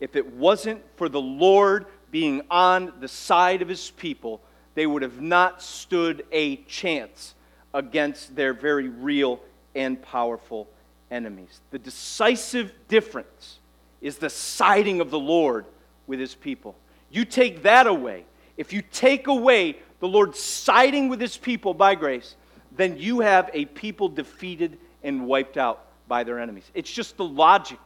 If 0.00 0.14
it 0.16 0.34
wasn't 0.34 0.82
for 0.96 1.08
the 1.08 1.20
Lord 1.20 1.86
being 2.10 2.42
on 2.50 2.92
the 3.00 3.08
side 3.08 3.62
of 3.62 3.68
his 3.68 3.90
people, 3.92 4.40
they 4.74 4.86
would 4.86 5.02
have 5.02 5.20
not 5.20 5.62
stood 5.62 6.26
a 6.32 6.56
chance 6.64 7.34
against 7.72 8.36
their 8.36 8.52
very 8.52 8.88
real 8.88 9.40
and 9.74 10.00
powerful 10.00 10.68
enemies. 11.10 11.60
The 11.70 11.78
decisive 11.78 12.72
difference 12.88 13.58
is 14.06 14.18
the 14.18 14.30
siding 14.30 15.00
of 15.00 15.10
the 15.10 15.18
Lord 15.18 15.66
with 16.06 16.20
his 16.20 16.34
people. 16.34 16.76
You 17.10 17.24
take 17.24 17.64
that 17.64 17.88
away. 17.88 18.24
If 18.56 18.72
you 18.72 18.80
take 18.80 19.26
away 19.26 19.78
the 19.98 20.06
Lord 20.06 20.36
siding 20.36 21.08
with 21.08 21.20
his 21.20 21.36
people 21.36 21.74
by 21.74 21.96
grace, 21.96 22.36
then 22.76 22.98
you 22.98 23.20
have 23.20 23.50
a 23.52 23.64
people 23.64 24.08
defeated 24.08 24.78
and 25.02 25.26
wiped 25.26 25.56
out 25.56 25.86
by 26.06 26.22
their 26.22 26.38
enemies. 26.38 26.70
It's 26.72 26.90
just 26.90 27.16
the 27.16 27.24
logic 27.24 27.80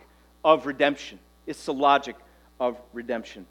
of 0.45 0.67
redemption. 0.67 1.19
It's 1.47 1.65
the 1.65 1.73
logic 1.73 2.17
of 2.59 2.77
redemption. 2.93 3.47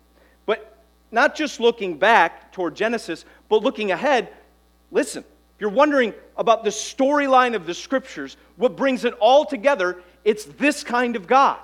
But 0.46 0.78
not 1.12 1.36
just 1.36 1.60
looking 1.60 1.98
back 1.98 2.52
toward 2.52 2.76
Genesis, 2.76 3.26
but 3.50 3.64
looking 3.64 3.92
ahead, 3.92 4.30
listen, 4.92 5.24
if 5.24 5.62
you're 5.62 5.72
wondering 5.72 6.14
about 6.38 6.64
the 6.64 6.70
storyline 6.70 7.56
of 7.56 7.66
the 7.66 7.74
scriptures, 7.74 8.38
what 8.58 8.76
brings 8.76 9.06
it 9.06 9.16
all 9.16 9.44
together, 9.44 10.04
it's 10.24 10.46
this 10.46 10.84
kind 10.84 11.16
of 11.16 11.26
God, 11.26 11.58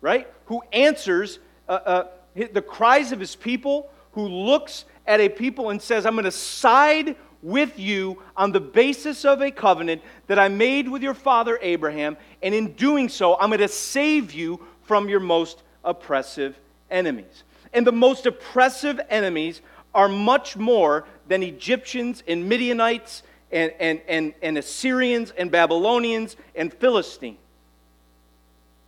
right? 0.00 0.28
Who 0.46 0.62
answers 0.72 1.38
uh, 1.68 1.72
uh, 1.72 2.04
the 2.34 2.62
cries 2.62 3.12
of 3.12 3.20
his 3.20 3.36
people, 3.36 3.90
who 4.12 4.28
looks 4.28 4.84
at 5.06 5.20
a 5.20 5.28
people 5.28 5.70
and 5.70 5.80
says, 5.80 6.06
I'm 6.06 6.14
going 6.14 6.24
to 6.24 6.30
side 6.30 7.16
with 7.42 7.78
you 7.78 8.22
on 8.36 8.52
the 8.52 8.60
basis 8.60 9.24
of 9.24 9.42
a 9.42 9.50
covenant 9.50 10.02
that 10.28 10.38
I 10.38 10.48
made 10.48 10.88
with 10.88 11.02
your 11.02 11.14
father 11.14 11.58
Abraham, 11.60 12.16
and 12.42 12.54
in 12.54 12.72
doing 12.72 13.08
so, 13.08 13.38
I'm 13.38 13.50
going 13.50 13.60
to 13.60 13.68
save 13.68 14.32
you 14.32 14.64
from 14.84 15.08
your 15.08 15.20
most 15.20 15.62
oppressive 15.84 16.58
enemies. 16.90 17.44
And 17.72 17.86
the 17.86 17.92
most 17.92 18.24
oppressive 18.26 19.00
enemies 19.10 19.60
are 19.94 20.08
much 20.08 20.56
more 20.56 21.06
than 21.28 21.42
Egyptians 21.42 22.22
and 22.26 22.48
Midianites 22.48 23.22
and, 23.52 23.72
and, 23.78 24.00
and, 24.08 24.34
and 24.42 24.58
Assyrians 24.58 25.32
and 25.36 25.50
Babylonians 25.50 26.36
and 26.54 26.72
Philistines. 26.72 27.38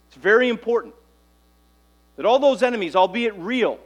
It's 0.09 0.17
very 0.17 0.49
important 0.49 0.95
that 2.17 2.27
all 2.27 2.39
those 2.39 2.63
enemies, 2.63 2.97
albeit 2.97 3.35
real, 3.37 3.79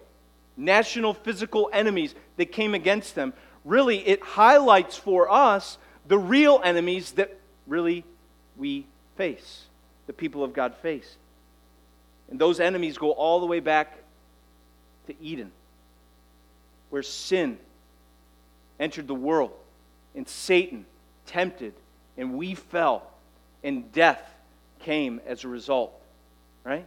national 0.57 1.15
physical 1.15 1.71
enemies 1.73 2.15
that 2.37 2.53
came 2.53 2.75
against 2.75 3.15
them, 3.15 3.33
really, 3.65 3.99
it 4.07 4.23
highlights 4.23 4.97
for 4.97 5.31
us 5.31 5.79
the 6.07 6.19
real 6.19 6.61
enemies 6.65 7.13
that 7.13 7.37
really 7.67 8.05
we 8.57 8.87
face, 9.17 9.65
the 10.07 10.13
people 10.13 10.43
of 10.45 10.53
God 10.53 10.75
face. 10.77 11.17
And 12.31 12.39
those 12.39 12.61
enemies 12.61 12.99
go 12.99 13.11
all 13.11 13.41
the 13.41 13.47
way 13.47 13.61
back 13.61 13.99
to 15.07 15.15
Eden, 15.23 15.51
where 16.91 17.03
sin 17.03 17.59
entered 18.79 19.07
the 19.07 19.15
world, 19.15 19.53
and 20.15 20.29
Satan 20.29 20.87
tempted, 21.27 21.75
and 22.17 22.35
we 22.35 22.55
fell, 22.55 23.03
and 23.63 23.93
death 23.93 24.23
came 24.81 25.21
as 25.27 25.45
a 25.45 25.49
result. 25.49 25.93
Right? 26.65 26.87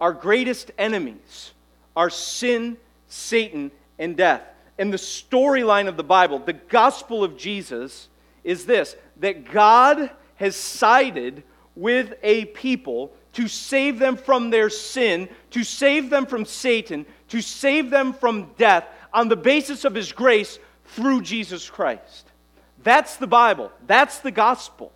Our 0.00 0.12
greatest 0.12 0.70
enemies 0.78 1.52
are 1.94 2.10
sin, 2.10 2.76
Satan, 3.08 3.70
and 3.98 4.16
death. 4.16 4.42
And 4.78 4.92
the 4.92 4.98
storyline 4.98 5.88
of 5.88 5.96
the 5.96 6.04
Bible, 6.04 6.38
the 6.38 6.52
gospel 6.52 7.24
of 7.24 7.36
Jesus, 7.36 8.08
is 8.44 8.66
this 8.66 8.96
that 9.18 9.50
God 9.50 10.10
has 10.36 10.54
sided 10.54 11.42
with 11.74 12.14
a 12.22 12.46
people 12.46 13.12
to 13.32 13.48
save 13.48 13.98
them 13.98 14.16
from 14.16 14.50
their 14.50 14.70
sin, 14.70 15.28
to 15.50 15.64
save 15.64 16.10
them 16.10 16.26
from 16.26 16.44
Satan, 16.44 17.04
to 17.28 17.40
save 17.40 17.90
them 17.90 18.12
from 18.12 18.50
death 18.56 18.86
on 19.12 19.28
the 19.28 19.36
basis 19.36 19.84
of 19.84 19.94
his 19.94 20.12
grace 20.12 20.58
through 20.86 21.22
Jesus 21.22 21.68
Christ. 21.68 22.30
That's 22.82 23.16
the 23.16 23.26
Bible. 23.26 23.72
That's 23.86 24.20
the 24.20 24.30
gospel. 24.30 24.92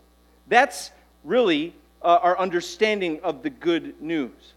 That's 0.49 0.91
really 1.25 1.75
uh, 2.03 2.19
our 2.23 2.39
understanding 2.39 3.21
of 3.23 3.43
the 3.43 3.51
good 3.51 4.01
news. 4.01 4.55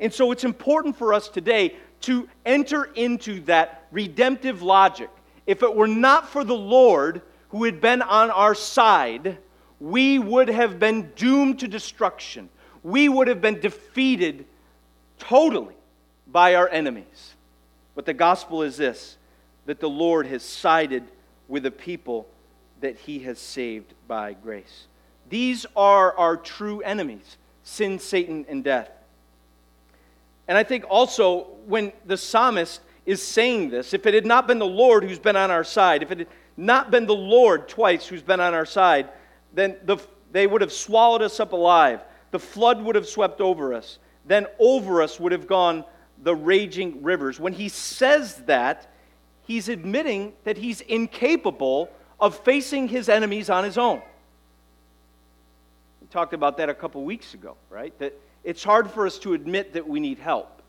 And 0.00 0.12
so 0.12 0.32
it's 0.32 0.44
important 0.44 0.96
for 0.96 1.14
us 1.14 1.28
today 1.28 1.76
to 2.02 2.28
enter 2.46 2.84
into 2.84 3.40
that 3.42 3.86
redemptive 3.92 4.62
logic. 4.62 5.10
If 5.46 5.62
it 5.62 5.74
were 5.74 5.86
not 5.86 6.28
for 6.28 6.42
the 6.42 6.56
Lord 6.56 7.22
who 7.50 7.64
had 7.64 7.80
been 7.80 8.02
on 8.02 8.30
our 8.30 8.54
side, 8.54 9.38
we 9.78 10.18
would 10.18 10.48
have 10.48 10.78
been 10.78 11.12
doomed 11.16 11.60
to 11.60 11.68
destruction. 11.68 12.48
We 12.82 13.08
would 13.08 13.28
have 13.28 13.40
been 13.40 13.60
defeated 13.60 14.46
totally 15.18 15.74
by 16.26 16.54
our 16.54 16.68
enemies. 16.68 17.34
But 17.94 18.06
the 18.06 18.14
gospel 18.14 18.62
is 18.62 18.76
this 18.76 19.16
that 19.66 19.80
the 19.80 19.88
Lord 19.88 20.26
has 20.26 20.42
sided 20.42 21.04
with 21.46 21.66
a 21.66 21.70
people 21.70 22.26
that 22.80 22.96
he 22.96 23.20
has 23.20 23.38
saved 23.38 23.92
by 24.08 24.32
grace. 24.32 24.86
These 25.28 25.66
are 25.76 26.16
our 26.16 26.36
true 26.36 26.80
enemies 26.80 27.36
sin, 27.62 27.98
Satan, 27.98 28.46
and 28.48 28.64
death. 28.64 28.90
And 30.50 30.58
I 30.58 30.64
think 30.64 30.84
also 30.90 31.46
when 31.66 31.92
the 32.06 32.16
psalmist 32.16 32.80
is 33.06 33.22
saying 33.22 33.70
this, 33.70 33.94
if 33.94 34.04
it 34.04 34.14
had 34.14 34.26
not 34.26 34.48
been 34.48 34.58
the 34.58 34.66
Lord 34.66 35.04
who's 35.04 35.20
been 35.20 35.36
on 35.36 35.48
our 35.48 35.62
side, 35.62 36.02
if 36.02 36.10
it 36.10 36.18
had 36.18 36.26
not 36.56 36.90
been 36.90 37.06
the 37.06 37.14
Lord 37.14 37.68
twice 37.68 38.04
who's 38.04 38.20
been 38.20 38.40
on 38.40 38.52
our 38.52 38.66
side, 38.66 39.10
then 39.54 39.76
the, 39.84 39.98
they 40.32 40.48
would 40.48 40.60
have 40.60 40.72
swallowed 40.72 41.22
us 41.22 41.38
up 41.38 41.52
alive. 41.52 42.00
The 42.32 42.40
flood 42.40 42.82
would 42.82 42.96
have 42.96 43.06
swept 43.06 43.40
over 43.40 43.72
us. 43.72 44.00
Then 44.26 44.48
over 44.58 45.02
us 45.02 45.20
would 45.20 45.30
have 45.30 45.46
gone 45.46 45.84
the 46.24 46.34
raging 46.34 47.00
rivers. 47.00 47.38
When 47.38 47.52
he 47.52 47.68
says 47.68 48.34
that, 48.46 48.92
he's 49.42 49.68
admitting 49.68 50.32
that 50.42 50.56
he's 50.56 50.80
incapable 50.80 51.90
of 52.18 52.36
facing 52.40 52.88
his 52.88 53.08
enemies 53.08 53.50
on 53.50 53.62
his 53.62 53.78
own. 53.78 54.02
We 56.00 56.08
talked 56.08 56.34
about 56.34 56.56
that 56.56 56.68
a 56.68 56.74
couple 56.74 57.04
weeks 57.04 57.34
ago, 57.34 57.56
right? 57.70 57.96
That 58.00 58.20
it's 58.44 58.64
hard 58.64 58.90
for 58.90 59.06
us 59.06 59.18
to 59.20 59.34
admit 59.34 59.74
that 59.74 59.86
we 59.86 60.00
need 60.00 60.18
help. 60.18 60.62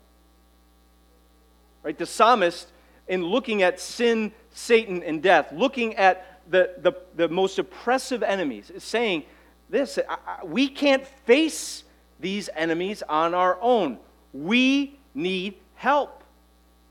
Right? 1.82 1.96
The 1.96 2.06
psalmist, 2.06 2.68
in 3.08 3.24
looking 3.24 3.62
at 3.62 3.80
sin, 3.80 4.32
Satan, 4.52 5.02
and 5.02 5.22
death, 5.22 5.52
looking 5.52 5.96
at 5.96 6.40
the, 6.50 6.74
the, 6.78 6.92
the 7.16 7.28
most 7.28 7.58
oppressive 7.58 8.22
enemies, 8.22 8.70
is 8.70 8.84
saying 8.84 9.24
this 9.70 9.98
we 10.44 10.68
can't 10.68 11.06
face 11.26 11.84
these 12.20 12.48
enemies 12.54 13.02
on 13.08 13.34
our 13.34 13.58
own. 13.60 13.98
We 14.32 14.98
need 15.14 15.54
help. 15.74 16.22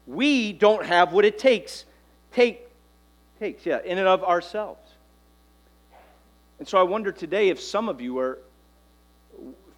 We 0.08 0.52
don't 0.54 0.86
have 0.86 1.14
what 1.14 1.26
it 1.26 1.40
takes. 1.40 1.86
Take, 2.34 2.68
takes, 3.40 3.66
yeah, 3.66 3.80
in 3.86 3.98
and 3.98 4.08
of 4.08 4.24
ourselves. 4.24 4.80
And 6.60 6.68
so 6.68 6.78
I 6.78 6.84
wonder 6.84 7.12
today 7.12 7.50
if 7.50 7.60
some 7.60 7.90
of 7.90 8.02
you 8.02 8.20
are 8.20 8.40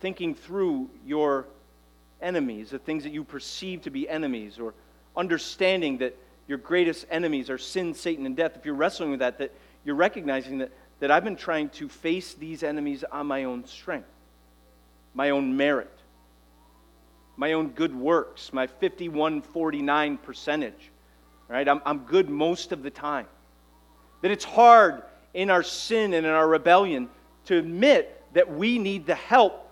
thinking 0.03 0.35
through 0.35 0.89
your 1.05 1.45
enemies, 2.21 2.71
the 2.71 2.77
things 2.77 3.03
that 3.03 3.13
you 3.13 3.23
perceive 3.23 3.81
to 3.83 3.89
be 3.89 4.07
enemies, 4.09 4.59
or 4.59 4.73
understanding 5.15 5.99
that 5.99 6.13
your 6.45 6.57
greatest 6.57 7.05
enemies 7.09 7.49
are 7.49 7.57
sin, 7.57 7.93
Satan, 7.93 8.25
and 8.25 8.35
death. 8.35 8.57
If 8.57 8.65
you're 8.65 8.75
wrestling 8.75 9.11
with 9.11 9.21
that, 9.21 9.37
that 9.37 9.53
you're 9.85 9.95
recognizing 9.95 10.57
that, 10.57 10.71
that 10.99 11.09
I've 11.09 11.23
been 11.23 11.37
trying 11.37 11.69
to 11.69 11.87
face 11.87 12.33
these 12.33 12.63
enemies 12.63 13.05
on 13.13 13.27
my 13.27 13.45
own 13.45 13.65
strength, 13.65 14.09
my 15.13 15.29
own 15.29 15.55
merit, 15.55 15.89
my 17.37 17.53
own 17.53 17.69
good 17.69 17.95
works, 17.95 18.51
my 18.51 18.67
5149 18.67 20.17
percentage. 20.17 20.91
Right? 21.47 21.65
I'm, 21.65 21.81
I'm 21.85 21.99
good 21.99 22.29
most 22.29 22.73
of 22.73 22.83
the 22.83 22.91
time. 22.91 23.27
That 24.21 24.31
it's 24.31 24.43
hard 24.43 25.01
in 25.33 25.49
our 25.49 25.63
sin 25.63 26.13
and 26.13 26.25
in 26.25 26.31
our 26.33 26.47
rebellion 26.47 27.07
to 27.45 27.57
admit 27.57 28.21
that 28.33 28.53
we 28.53 28.77
need 28.79 29.05
the 29.05 29.15
help 29.15 29.62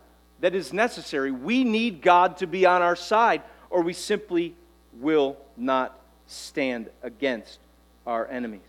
that 0.42 0.54
is 0.54 0.74
necessary. 0.74 1.32
We 1.32 1.64
need 1.64 2.02
God 2.02 2.38
to 2.38 2.48
be 2.48 2.66
on 2.66 2.82
our 2.82 2.96
side, 2.96 3.42
or 3.70 3.82
we 3.82 3.94
simply 3.94 4.56
will 5.00 5.38
not 5.56 5.98
stand 6.28 6.90
against 7.02 7.60
our 8.06 8.28
enemies. 8.28 8.62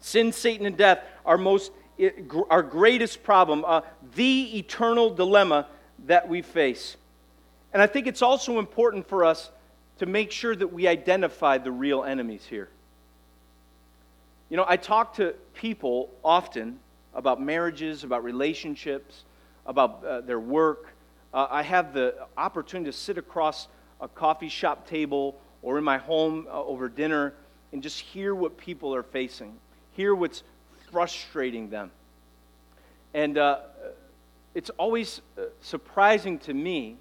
Sin, 0.00 0.32
Satan, 0.32 0.66
and 0.66 0.76
death 0.76 1.00
are 1.24 1.38
most 1.38 1.70
our 2.50 2.62
greatest 2.62 3.22
problem, 3.22 3.64
uh, 3.64 3.82
the 4.16 4.58
eternal 4.58 5.10
dilemma 5.14 5.68
that 6.06 6.28
we 6.28 6.42
face. 6.42 6.96
And 7.72 7.80
I 7.80 7.86
think 7.86 8.06
it's 8.06 8.22
also 8.22 8.58
important 8.58 9.06
for 9.06 9.24
us 9.24 9.50
to 9.98 10.06
make 10.06 10.32
sure 10.32 10.56
that 10.56 10.72
we 10.72 10.88
identify 10.88 11.58
the 11.58 11.70
real 11.70 12.02
enemies 12.02 12.44
here. 12.48 12.68
You 14.48 14.56
know, 14.56 14.64
I 14.66 14.76
talk 14.76 15.14
to 15.16 15.34
people 15.54 16.10
often 16.24 16.78
about 17.14 17.40
marriages, 17.40 18.04
about 18.04 18.24
relationships, 18.24 19.22
about 19.66 20.04
uh, 20.04 20.20
their 20.20 20.40
work. 20.40 20.88
Uh, 21.32 21.46
I 21.50 21.62
have 21.62 21.94
the 21.94 22.14
opportunity 22.36 22.90
to 22.90 22.96
sit 22.96 23.18
across 23.18 23.68
a 24.00 24.08
coffee 24.08 24.48
shop 24.48 24.86
table 24.86 25.36
or 25.62 25.78
in 25.78 25.84
my 25.84 25.98
home 25.98 26.46
uh, 26.50 26.62
over 26.64 26.88
dinner 26.88 27.34
and 27.72 27.82
just 27.82 28.00
hear 28.00 28.34
what 28.34 28.56
people 28.58 28.94
are 28.94 29.02
facing, 29.02 29.54
hear 29.92 30.14
what's 30.14 30.42
frustrating 30.90 31.70
them. 31.70 31.90
And 33.14 33.38
uh, 33.38 33.60
it's 34.54 34.70
always 34.70 35.20
uh, 35.38 35.42
surprising 35.62 36.38
to 36.40 36.54
me 36.54 36.96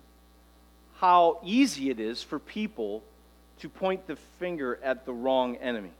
how 0.97 1.39
easy 1.43 1.89
it 1.89 1.99
is 1.99 2.21
for 2.21 2.39
people 2.39 3.03
to 3.59 3.69
point 3.69 4.07
the 4.07 4.15
finger 4.15 4.79
at 4.83 5.05
the 5.05 5.13
wrong 5.13 5.55
enemy. 5.57 5.91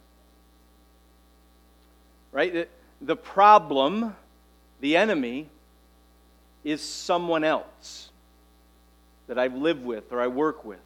Right? 2.31 2.53
The, 2.53 2.67
the 3.01 3.15
problem, 3.15 4.15
the 4.79 4.95
enemy, 4.95 5.49
is 6.63 6.81
someone 6.81 7.43
else 7.43 8.09
that 9.27 9.39
I've 9.39 9.55
lived 9.55 9.85
with 9.85 10.11
or 10.11 10.21
I 10.21 10.27
work 10.27 10.65
with. 10.65 10.79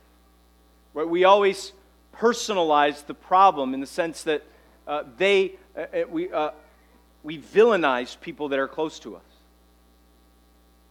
Right? 0.94 1.08
We 1.08 1.24
always 1.24 1.74
personalize 2.16 3.06
the 3.06 3.14
problem 3.14 3.74
in 3.74 3.82
the 3.82 3.88
sense 3.88 4.24
that 4.24 4.44
uh, 4.88 5.04
they, 5.18 5.54
uh, 5.76 5.82
uh, 5.82 6.04
we, 6.10 6.32
uh, 6.32 6.52
we 7.24 7.40
villainize 7.40 8.20
people 8.20 8.50
that 8.50 8.60
are 8.60 8.68
close 8.68 9.00
to 9.00 9.16
us. 9.16 9.22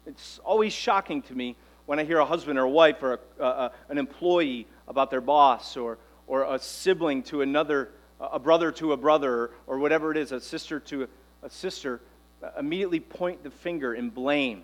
It's 0.06 0.38
always 0.44 0.72
shocking 0.72 1.22
to 1.22 1.34
me 1.34 1.56
when 1.86 1.98
I 1.98 2.04
hear 2.04 2.18
a 2.18 2.26
husband 2.26 2.58
or 2.58 2.62
a 2.62 2.68
wife 2.68 3.02
or 3.02 3.20
a, 3.40 3.70
an 3.88 3.98
employee 3.98 4.66
about 4.88 5.10
their 5.10 5.20
boss 5.20 5.76
or, 5.76 5.98
or 6.26 6.54
a 6.54 6.58
sibling 6.58 7.22
to 7.24 7.42
another, 7.42 7.90
a 8.20 8.38
brother 8.38 8.72
to 8.72 8.92
a 8.92 8.96
brother, 8.96 9.50
or 9.66 9.78
whatever 9.78 10.10
it 10.10 10.16
is, 10.16 10.32
a 10.32 10.40
sister 10.40 10.80
to 10.80 11.08
a 11.42 11.50
sister, 11.50 12.00
uh, 12.42 12.50
immediately 12.58 13.00
point 13.00 13.42
the 13.42 13.50
finger 13.50 13.94
and 13.94 14.14
blame. 14.14 14.62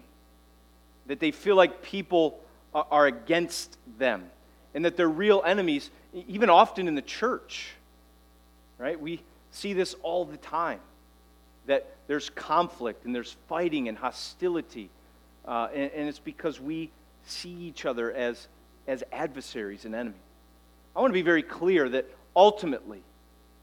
That 1.11 1.19
they 1.19 1.33
feel 1.33 1.57
like 1.57 1.83
people 1.83 2.39
are 2.73 3.07
against 3.07 3.77
them 3.99 4.31
and 4.75 4.85
that 4.85 4.97
they're 4.97 5.09
real 5.09 5.43
enemies, 5.45 5.91
even 6.15 6.49
often 6.49 6.87
in 6.87 6.95
the 6.95 7.03
church. 7.03 7.73
Right? 8.79 8.99
We 9.01 9.21
see 9.51 9.73
this 9.73 9.97
all 10.05 10.25
the 10.25 10.37
time 10.37 10.79
that 11.67 11.89
there's 12.07 12.31
conflict 12.31 13.05
and 13.05 13.13
there's 13.13 13.37
fighting 13.49 13.89
and 13.89 13.99
hostility. 13.99 14.89
Uh, 15.45 15.67
and, 15.75 15.91
and, 15.91 16.09
it's 16.09 16.21
because 16.21 16.61
we 16.61 16.91
see 17.27 17.51
each 17.51 17.87
other 17.87 18.13
as, 18.13 18.47
as 18.87 19.03
adversaries 19.11 19.85
and 19.87 19.97
enemies. 19.97 20.21
I 20.95 21.01
want 21.01 21.11
to 21.11 21.15
be 21.15 21.23
very 21.23 21.43
clear 21.43 21.89
that 21.89 22.07
ultimately, 22.37 23.03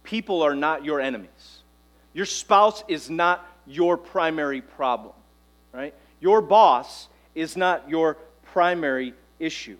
people 0.04 0.42
are 0.42 0.56
not 0.56 0.84
your 0.84 1.00
enemies. 1.00 1.62
Your 2.14 2.26
spouse 2.26 2.84
is 2.90 3.10
not 3.10 3.46
your 3.66 3.96
primary 3.96 4.60
problem, 4.60 5.14
right? 5.72 5.94
Your 6.20 6.42
boss 6.42 7.08
is 7.38 7.56
not 7.56 7.88
your 7.88 8.17
primary 8.52 9.13
issue. 9.39 9.78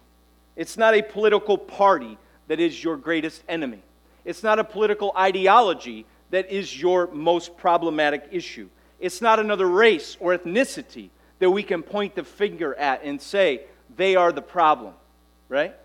It's 0.56 0.78
not 0.78 0.94
a 0.94 1.02
political 1.02 1.58
party 1.58 2.18
that 2.48 2.60
is 2.60 2.84
your 2.84 2.98
greatest 2.98 3.44
enemy. 3.50 3.82
It's 4.26 4.44
not 4.44 4.60
a 4.60 4.64
political 4.64 5.12
ideology 5.18 6.06
that 6.30 6.52
is 6.52 6.80
your 6.80 7.08
most 7.08 7.58
problematic 7.58 8.28
issue. 8.32 8.70
It's 9.00 9.22
not 9.22 9.40
another 9.40 9.68
race 9.68 10.18
or 10.20 10.38
ethnicity 10.38 11.10
that 11.40 11.50
we 11.50 11.64
can 11.64 11.82
point 11.82 12.14
the 12.16 12.24
finger 12.24 12.76
at 12.76 13.04
and 13.04 13.20
say 13.20 13.62
they 13.96 14.16
are 14.16 14.32
the 14.32 14.42
problem, 14.42 14.94
right? 15.50 15.76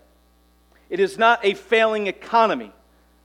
It 0.89 0.99
is 0.99 1.17
not 1.17 1.39
a 1.43 1.55
failing 1.55 2.05
economy 2.05 2.71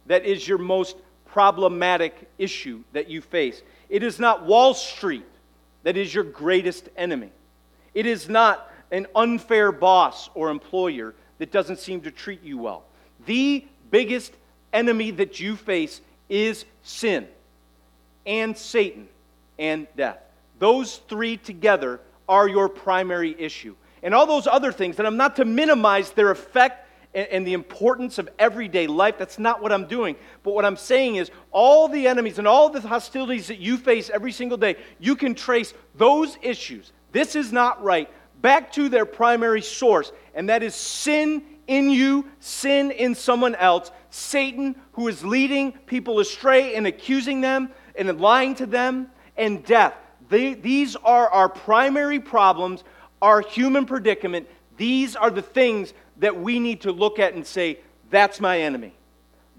that 0.06 0.24
is 0.24 0.48
your 0.48 0.58
most 0.58 0.96
problematic 1.26 2.30
issue 2.38 2.82
that 2.94 3.10
you 3.10 3.20
face. 3.20 3.60
It 3.90 4.02
is 4.02 4.18
not 4.18 4.46
Wall 4.46 4.72
Street 4.72 5.26
that 5.82 5.98
is 5.98 6.14
your 6.14 6.24
greatest 6.24 6.88
enemy. 6.96 7.30
It 7.98 8.06
is 8.06 8.28
not 8.28 8.72
an 8.92 9.08
unfair 9.16 9.72
boss 9.72 10.30
or 10.36 10.50
employer 10.50 11.16
that 11.38 11.50
doesn't 11.50 11.80
seem 11.80 12.02
to 12.02 12.12
treat 12.12 12.44
you 12.44 12.56
well. 12.56 12.84
The 13.26 13.66
biggest 13.90 14.32
enemy 14.72 15.10
that 15.10 15.40
you 15.40 15.56
face 15.56 16.00
is 16.28 16.64
sin 16.84 17.26
and 18.24 18.56
Satan 18.56 19.08
and 19.58 19.88
death. 19.96 20.20
Those 20.60 20.98
three 21.08 21.38
together 21.38 22.00
are 22.28 22.46
your 22.46 22.68
primary 22.68 23.34
issue. 23.36 23.74
And 24.04 24.14
all 24.14 24.26
those 24.26 24.46
other 24.46 24.70
things, 24.70 24.98
and 24.98 25.08
I'm 25.08 25.16
not 25.16 25.34
to 25.34 25.44
minimize 25.44 26.12
their 26.12 26.30
effect 26.30 26.86
and, 27.14 27.44
the 27.44 27.54
importance 27.54 28.18
of 28.18 28.28
everyday 28.38 28.86
life. 28.86 29.18
That's 29.18 29.40
not 29.40 29.60
what 29.60 29.72
I'm 29.72 29.88
doing. 29.88 30.14
But 30.44 30.54
what 30.54 30.64
I'm 30.64 30.76
saying 30.76 31.16
is, 31.16 31.32
all 31.50 31.88
the 31.88 32.06
enemies 32.06 32.38
and 32.38 32.46
all 32.46 32.68
the 32.68 32.80
hostilities 32.80 33.48
that 33.48 33.58
you 33.58 33.76
face 33.76 34.08
every 34.08 34.30
single 34.30 34.56
day, 34.56 34.76
you 35.00 35.16
can 35.16 35.34
trace 35.34 35.74
those 35.96 36.36
issues. 36.42 36.92
This 37.12 37.36
is 37.36 37.52
not 37.52 37.82
right 37.82 38.10
back 38.40 38.72
to 38.72 38.88
their 38.88 39.06
primary 39.06 39.62
source, 39.62 40.12
and 40.34 40.48
that 40.48 40.62
is 40.62 40.74
sin 40.74 41.42
in 41.66 41.90
you, 41.90 42.26
sin 42.40 42.90
in 42.90 43.14
someone 43.14 43.54
else, 43.56 43.90
Satan 44.10 44.74
who 44.92 45.08
is 45.08 45.24
leading 45.24 45.72
people 45.72 46.20
astray 46.20 46.74
and 46.74 46.86
accusing 46.86 47.40
them 47.40 47.70
and 47.98 48.20
lying 48.20 48.54
to 48.54 48.66
them, 48.66 49.08
and 49.36 49.64
death. 49.64 49.94
They, 50.28 50.54
these 50.54 50.94
are 50.96 51.28
our 51.28 51.48
primary 51.48 52.20
problems, 52.20 52.84
our 53.20 53.40
human 53.40 53.86
predicament. 53.86 54.48
These 54.76 55.16
are 55.16 55.30
the 55.30 55.42
things 55.42 55.92
that 56.18 56.40
we 56.40 56.60
need 56.60 56.82
to 56.82 56.92
look 56.92 57.18
at 57.18 57.34
and 57.34 57.46
say, 57.46 57.80
that's 58.10 58.40
my 58.40 58.60
enemy. 58.60 58.94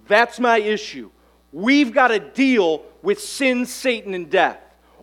That's 0.08 0.40
my 0.40 0.58
issue. 0.58 1.12
we've 1.52 1.94
got 1.94 2.10
to 2.10 2.20
deal 2.20 2.84
with 3.02 3.20
sin, 3.20 3.66
Satan, 3.66 4.14
and 4.14 4.30
death. 4.30 4.60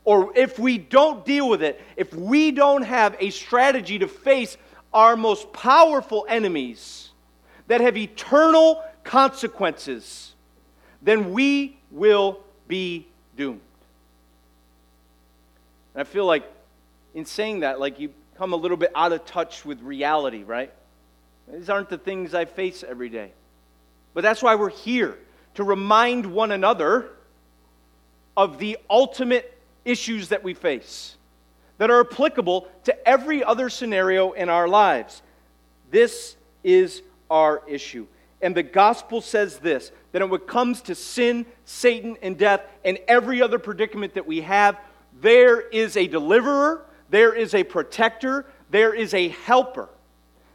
Or 0.06 0.32
if 0.36 0.56
we 0.56 0.78
don't 0.78 1.24
deal 1.24 1.48
with 1.48 1.64
it, 1.64 1.82
if 1.96 2.14
we 2.14 2.52
don't 2.52 2.82
have 2.82 3.16
a 3.18 3.30
strategy 3.30 3.98
to 3.98 4.06
face 4.06 4.56
our 4.94 5.16
most 5.16 5.52
powerful 5.52 6.24
enemies 6.28 7.10
that 7.66 7.80
have 7.80 7.96
eternal 7.96 8.84
consequences, 9.02 10.32
then 11.02 11.32
we 11.32 11.76
will 11.90 12.38
be 12.68 13.08
doomed. 13.36 13.60
And 15.92 16.02
I 16.02 16.04
feel 16.04 16.24
like 16.24 16.44
in 17.12 17.24
saying 17.24 17.60
that, 17.60 17.80
like 17.80 17.98
you 17.98 18.12
come 18.38 18.52
a 18.52 18.56
little 18.56 18.76
bit 18.76 18.92
out 18.94 19.12
of 19.12 19.24
touch 19.24 19.64
with 19.64 19.80
reality, 19.82 20.44
right? 20.44 20.72
These 21.52 21.68
aren't 21.68 21.88
the 21.88 21.98
things 21.98 22.32
I 22.32 22.44
face 22.44 22.84
every 22.86 23.08
day. 23.08 23.32
But 24.14 24.22
that's 24.22 24.40
why 24.40 24.54
we're 24.54 24.70
here 24.70 25.18
to 25.54 25.64
remind 25.64 26.26
one 26.26 26.52
another 26.52 27.10
of 28.36 28.58
the 28.58 28.78
ultimate 28.88 29.55
issues 29.86 30.28
that 30.28 30.42
we 30.42 30.52
face 30.54 31.16
that 31.78 31.90
are 31.90 32.00
applicable 32.00 32.68
to 32.84 33.08
every 33.08 33.44
other 33.44 33.68
scenario 33.68 34.32
in 34.32 34.48
our 34.48 34.68
lives. 34.68 35.22
This 35.90 36.36
is 36.64 37.02
our 37.30 37.62
issue. 37.66 38.06
And 38.42 38.54
the 38.54 38.62
gospel 38.62 39.20
says 39.20 39.58
this 39.58 39.92
that 40.12 40.22
when 40.22 40.40
it 40.40 40.46
comes 40.46 40.80
to 40.82 40.94
sin, 40.94 41.46
Satan, 41.64 42.16
and 42.22 42.38
death, 42.38 42.62
and 42.84 42.98
every 43.08 43.42
other 43.42 43.58
predicament 43.58 44.14
that 44.14 44.26
we 44.26 44.42
have, 44.42 44.78
there 45.20 45.60
is 45.60 45.96
a 45.96 46.06
deliverer, 46.06 46.84
there 47.10 47.34
is 47.34 47.54
a 47.54 47.64
protector, 47.64 48.46
there 48.70 48.94
is 48.94 49.14
a 49.14 49.28
helper, 49.28 49.88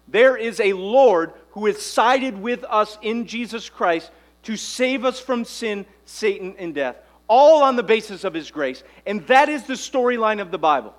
there 0.07 0.37
is 0.37 0.59
a 0.59 0.73
Lord 0.73 1.33
who 1.51 1.65
has 1.67 1.81
sided 1.81 2.39
with 2.41 2.63
us 2.63 2.97
in 3.01 3.27
Jesus 3.27 3.69
Christ 3.69 4.11
to 4.43 4.57
save 4.57 5.05
us 5.05 5.19
from 5.19 5.45
sin, 5.45 5.85
Satan, 6.05 6.55
and 6.57 6.73
death, 6.73 6.97
all 7.31 7.63
on 7.63 7.77
the 7.77 7.83
basis 7.83 8.25
of 8.25 8.33
his 8.33 8.51
grace. 8.51 8.83
And 9.05 9.25
that 9.27 9.47
is 9.47 9.63
the 9.63 9.75
storyline 9.75 10.41
of 10.41 10.51
the 10.51 10.57
Bible. 10.57 10.93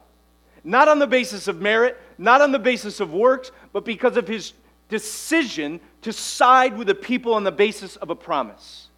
Not 0.64 0.88
on 0.88 0.98
the 0.98 1.06
basis 1.06 1.46
of 1.46 1.60
merit, 1.60 2.00
not 2.16 2.40
on 2.40 2.52
the 2.52 2.58
basis 2.58 3.00
of 3.00 3.12
works, 3.12 3.52
but 3.74 3.84
because 3.84 4.16
of 4.16 4.26
his 4.26 4.54
decision 4.88 5.78
to 6.00 6.10
side 6.10 6.74
with 6.78 6.86
the 6.86 6.94
people 6.94 7.34
on 7.34 7.44
the 7.44 7.52
basis 7.52 7.96
of 7.96 8.08
a 8.08 8.14
promise. 8.14 8.88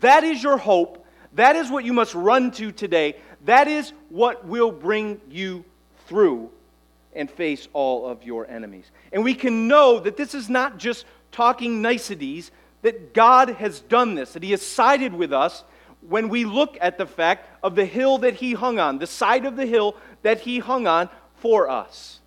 That 0.00 0.22
is 0.22 0.42
your 0.42 0.58
hope. 0.58 1.06
That 1.32 1.56
is 1.56 1.70
what 1.70 1.86
you 1.86 1.94
must 1.94 2.14
run 2.14 2.50
to 2.52 2.70
today. 2.72 3.16
That 3.46 3.68
is 3.68 3.94
what 4.10 4.46
will 4.46 4.70
bring 4.70 5.18
you 5.30 5.64
through 6.06 6.50
and 7.14 7.30
face 7.30 7.68
all 7.72 8.06
of 8.06 8.22
your 8.22 8.46
enemies. 8.50 8.90
And 9.14 9.24
we 9.24 9.34
can 9.34 9.66
know 9.66 9.98
that 10.00 10.18
this 10.18 10.34
is 10.34 10.50
not 10.50 10.76
just 10.76 11.06
talking 11.32 11.80
niceties, 11.80 12.50
that 12.82 13.14
God 13.14 13.48
has 13.48 13.80
done 13.80 14.14
this, 14.14 14.34
that 14.34 14.42
He 14.42 14.50
has 14.50 14.60
sided 14.60 15.14
with 15.14 15.32
us 15.32 15.64
when 16.08 16.28
we 16.28 16.44
look 16.44 16.76
at 16.80 16.98
the 16.98 17.06
fact 17.06 17.48
of 17.62 17.74
the 17.74 17.84
hill 17.84 18.18
that 18.18 18.34
He 18.34 18.52
hung 18.52 18.78
on, 18.78 18.98
the 18.98 19.06
side 19.06 19.44
of 19.44 19.56
the 19.56 19.66
hill 19.66 19.96
that 20.22 20.40
He 20.40 20.58
hung 20.58 20.86
on 20.86 21.08
for 21.36 21.68
us. 21.68 22.20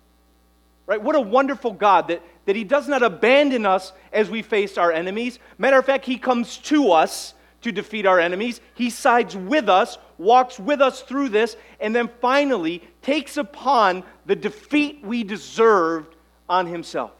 Right? 0.86 1.00
What 1.00 1.16
a 1.16 1.20
wonderful 1.20 1.72
God 1.72 2.08
that, 2.08 2.22
that 2.46 2.56
He 2.56 2.64
does 2.64 2.88
not 2.88 3.02
abandon 3.02 3.66
us 3.66 3.92
as 4.12 4.30
we 4.30 4.42
face 4.42 4.76
our 4.76 4.92
enemies. 4.92 5.38
Matter 5.58 5.78
of 5.78 5.86
fact, 5.86 6.04
He 6.04 6.18
comes 6.18 6.58
to 6.58 6.92
us 6.92 7.34
to 7.62 7.72
defeat 7.72 8.06
our 8.06 8.18
enemies. 8.18 8.60
He 8.74 8.90
sides 8.90 9.36
with 9.36 9.68
us, 9.68 9.98
walks 10.18 10.58
with 10.58 10.80
us 10.80 11.02
through 11.02 11.28
this, 11.28 11.56
and 11.78 11.94
then 11.94 12.08
finally 12.20 12.82
takes 13.02 13.36
upon 13.36 14.02
the 14.26 14.36
defeat 14.36 15.00
we 15.04 15.24
deserved 15.24 16.16
on 16.48 16.66
Himself 16.66 17.12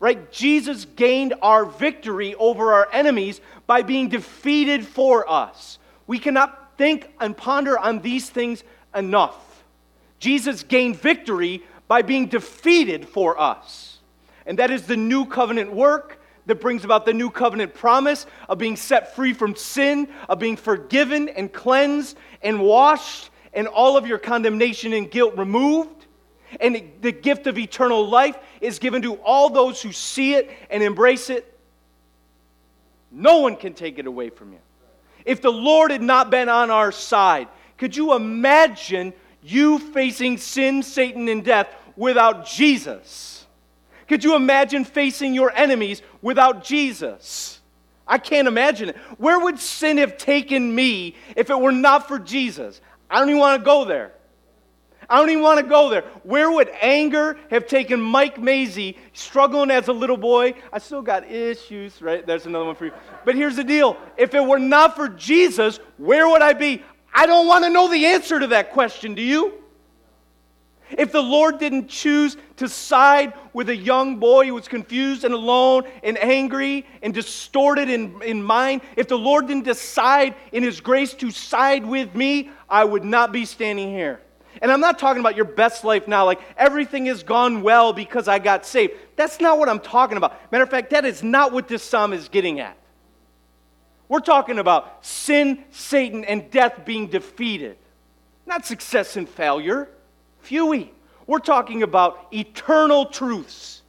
right? 0.00 0.32
Jesus 0.32 0.86
gained 0.96 1.34
our 1.42 1.66
victory 1.66 2.34
over 2.36 2.72
our 2.72 2.88
enemies 2.90 3.40
by 3.66 3.82
being 3.82 4.08
defeated 4.08 4.84
for 4.84 5.30
us. 5.30 5.78
We 6.10 6.18
cannot 6.18 6.76
think 6.76 7.08
and 7.20 7.36
ponder 7.36 7.78
on 7.78 8.00
these 8.00 8.28
things 8.28 8.64
enough. 8.96 9.62
Jesus 10.18 10.64
gained 10.64 10.98
victory 10.98 11.62
by 11.86 12.02
being 12.02 12.26
defeated 12.26 13.08
for 13.08 13.40
us. 13.40 14.00
And 14.44 14.58
that 14.58 14.72
is 14.72 14.88
the 14.88 14.96
new 14.96 15.24
covenant 15.24 15.72
work 15.72 16.20
that 16.46 16.60
brings 16.60 16.84
about 16.84 17.06
the 17.06 17.12
new 17.12 17.30
covenant 17.30 17.74
promise 17.74 18.26
of 18.48 18.58
being 18.58 18.74
set 18.74 19.14
free 19.14 19.32
from 19.32 19.54
sin, 19.54 20.08
of 20.28 20.40
being 20.40 20.56
forgiven 20.56 21.28
and 21.28 21.52
cleansed 21.52 22.16
and 22.42 22.60
washed, 22.60 23.30
and 23.54 23.68
all 23.68 23.96
of 23.96 24.04
your 24.04 24.18
condemnation 24.18 24.92
and 24.92 25.12
guilt 25.12 25.36
removed 25.36 26.06
and 26.58 26.90
the 27.02 27.12
gift 27.12 27.46
of 27.46 27.56
eternal 27.56 28.04
life 28.04 28.36
is 28.60 28.80
given 28.80 29.00
to 29.02 29.14
all 29.18 29.48
those 29.48 29.80
who 29.80 29.92
see 29.92 30.34
it 30.34 30.50
and 30.70 30.82
embrace 30.82 31.30
it. 31.30 31.56
No 33.12 33.38
one 33.38 33.54
can 33.54 33.74
take 33.74 34.00
it 34.00 34.08
away 34.08 34.30
from 34.30 34.54
you. 34.54 34.58
If 35.24 35.42
the 35.42 35.52
Lord 35.52 35.90
had 35.90 36.02
not 36.02 36.30
been 36.30 36.48
on 36.48 36.70
our 36.70 36.92
side, 36.92 37.48
could 37.78 37.96
you 37.96 38.14
imagine 38.14 39.12
you 39.42 39.78
facing 39.78 40.38
sin, 40.38 40.82
Satan, 40.82 41.28
and 41.28 41.44
death 41.44 41.68
without 41.96 42.46
Jesus? 42.46 43.46
Could 44.08 44.24
you 44.24 44.34
imagine 44.34 44.84
facing 44.84 45.34
your 45.34 45.52
enemies 45.54 46.02
without 46.20 46.64
Jesus? 46.64 47.60
I 48.06 48.18
can't 48.18 48.48
imagine 48.48 48.88
it. 48.88 48.96
Where 49.18 49.38
would 49.38 49.60
sin 49.60 49.98
have 49.98 50.18
taken 50.18 50.74
me 50.74 51.14
if 51.36 51.48
it 51.48 51.58
were 51.58 51.70
not 51.72 52.08
for 52.08 52.18
Jesus? 52.18 52.80
I 53.08 53.20
don't 53.20 53.28
even 53.28 53.40
want 53.40 53.60
to 53.60 53.64
go 53.64 53.84
there. 53.84 54.12
I 55.10 55.16
don't 55.16 55.28
even 55.30 55.42
want 55.42 55.58
to 55.58 55.66
go 55.66 55.90
there. 55.90 56.02
Where 56.22 56.52
would 56.52 56.70
anger 56.80 57.36
have 57.50 57.66
taken 57.66 58.00
Mike 58.00 58.40
Maisie 58.40 58.96
struggling 59.12 59.72
as 59.72 59.88
a 59.88 59.92
little 59.92 60.16
boy? 60.16 60.54
I 60.72 60.78
still 60.78 61.02
got 61.02 61.28
issues, 61.28 62.00
right? 62.00 62.24
There's 62.24 62.46
another 62.46 62.64
one 62.64 62.76
for 62.76 62.86
you. 62.86 62.92
But 63.24 63.34
here's 63.34 63.56
the 63.56 63.64
deal 63.64 63.96
if 64.16 64.34
it 64.34 64.44
were 64.44 64.60
not 64.60 64.94
for 64.94 65.08
Jesus, 65.08 65.80
where 65.98 66.28
would 66.28 66.42
I 66.42 66.52
be? 66.52 66.84
I 67.12 67.26
don't 67.26 67.48
want 67.48 67.64
to 67.64 67.70
know 67.70 67.90
the 67.90 68.06
answer 68.06 68.38
to 68.38 68.46
that 68.48 68.70
question, 68.70 69.16
do 69.16 69.22
you? 69.22 69.54
If 70.96 71.10
the 71.10 71.22
Lord 71.22 71.58
didn't 71.58 71.88
choose 71.88 72.36
to 72.56 72.68
side 72.68 73.32
with 73.52 73.68
a 73.68 73.76
young 73.76 74.16
boy 74.16 74.46
who 74.46 74.54
was 74.54 74.68
confused 74.68 75.24
and 75.24 75.34
alone 75.34 75.84
and 76.04 76.18
angry 76.18 76.86
and 77.02 77.12
distorted 77.12 77.88
in, 77.88 78.22
in 78.22 78.42
mind, 78.42 78.82
if 78.96 79.08
the 79.08 79.18
Lord 79.18 79.48
didn't 79.48 79.64
decide 79.64 80.36
in 80.52 80.62
His 80.62 80.80
grace 80.80 81.14
to 81.14 81.32
side 81.32 81.84
with 81.84 82.14
me, 82.14 82.50
I 82.68 82.84
would 82.84 83.04
not 83.04 83.32
be 83.32 83.44
standing 83.44 83.90
here. 83.90 84.20
And 84.62 84.70
I'm 84.70 84.80
not 84.80 84.98
talking 84.98 85.20
about 85.20 85.36
your 85.36 85.46
best 85.46 85.84
life 85.84 86.06
now, 86.06 86.26
like 86.26 86.40
everything 86.56 87.06
has 87.06 87.22
gone 87.22 87.62
well 87.62 87.92
because 87.92 88.28
I 88.28 88.38
got 88.38 88.66
saved. 88.66 88.92
That's 89.16 89.40
not 89.40 89.58
what 89.58 89.68
I'm 89.68 89.80
talking 89.80 90.18
about. 90.18 90.52
Matter 90.52 90.64
of 90.64 90.70
fact, 90.70 90.90
that 90.90 91.04
is 91.04 91.22
not 91.22 91.52
what 91.52 91.66
this 91.66 91.82
psalm 91.82 92.12
is 92.12 92.28
getting 92.28 92.60
at. 92.60 92.76
We're 94.08 94.20
talking 94.20 94.58
about 94.58 95.04
sin, 95.06 95.64
Satan, 95.70 96.24
and 96.24 96.50
death 96.50 96.84
being 96.84 97.06
defeated, 97.06 97.78
not 98.44 98.66
success 98.66 99.16
and 99.16 99.28
failure. 99.28 99.88
Fewy. 100.44 100.88
We're 101.26 101.38
talking 101.38 101.82
about 101.82 102.26
eternal 102.32 103.06
truths. 103.06 103.82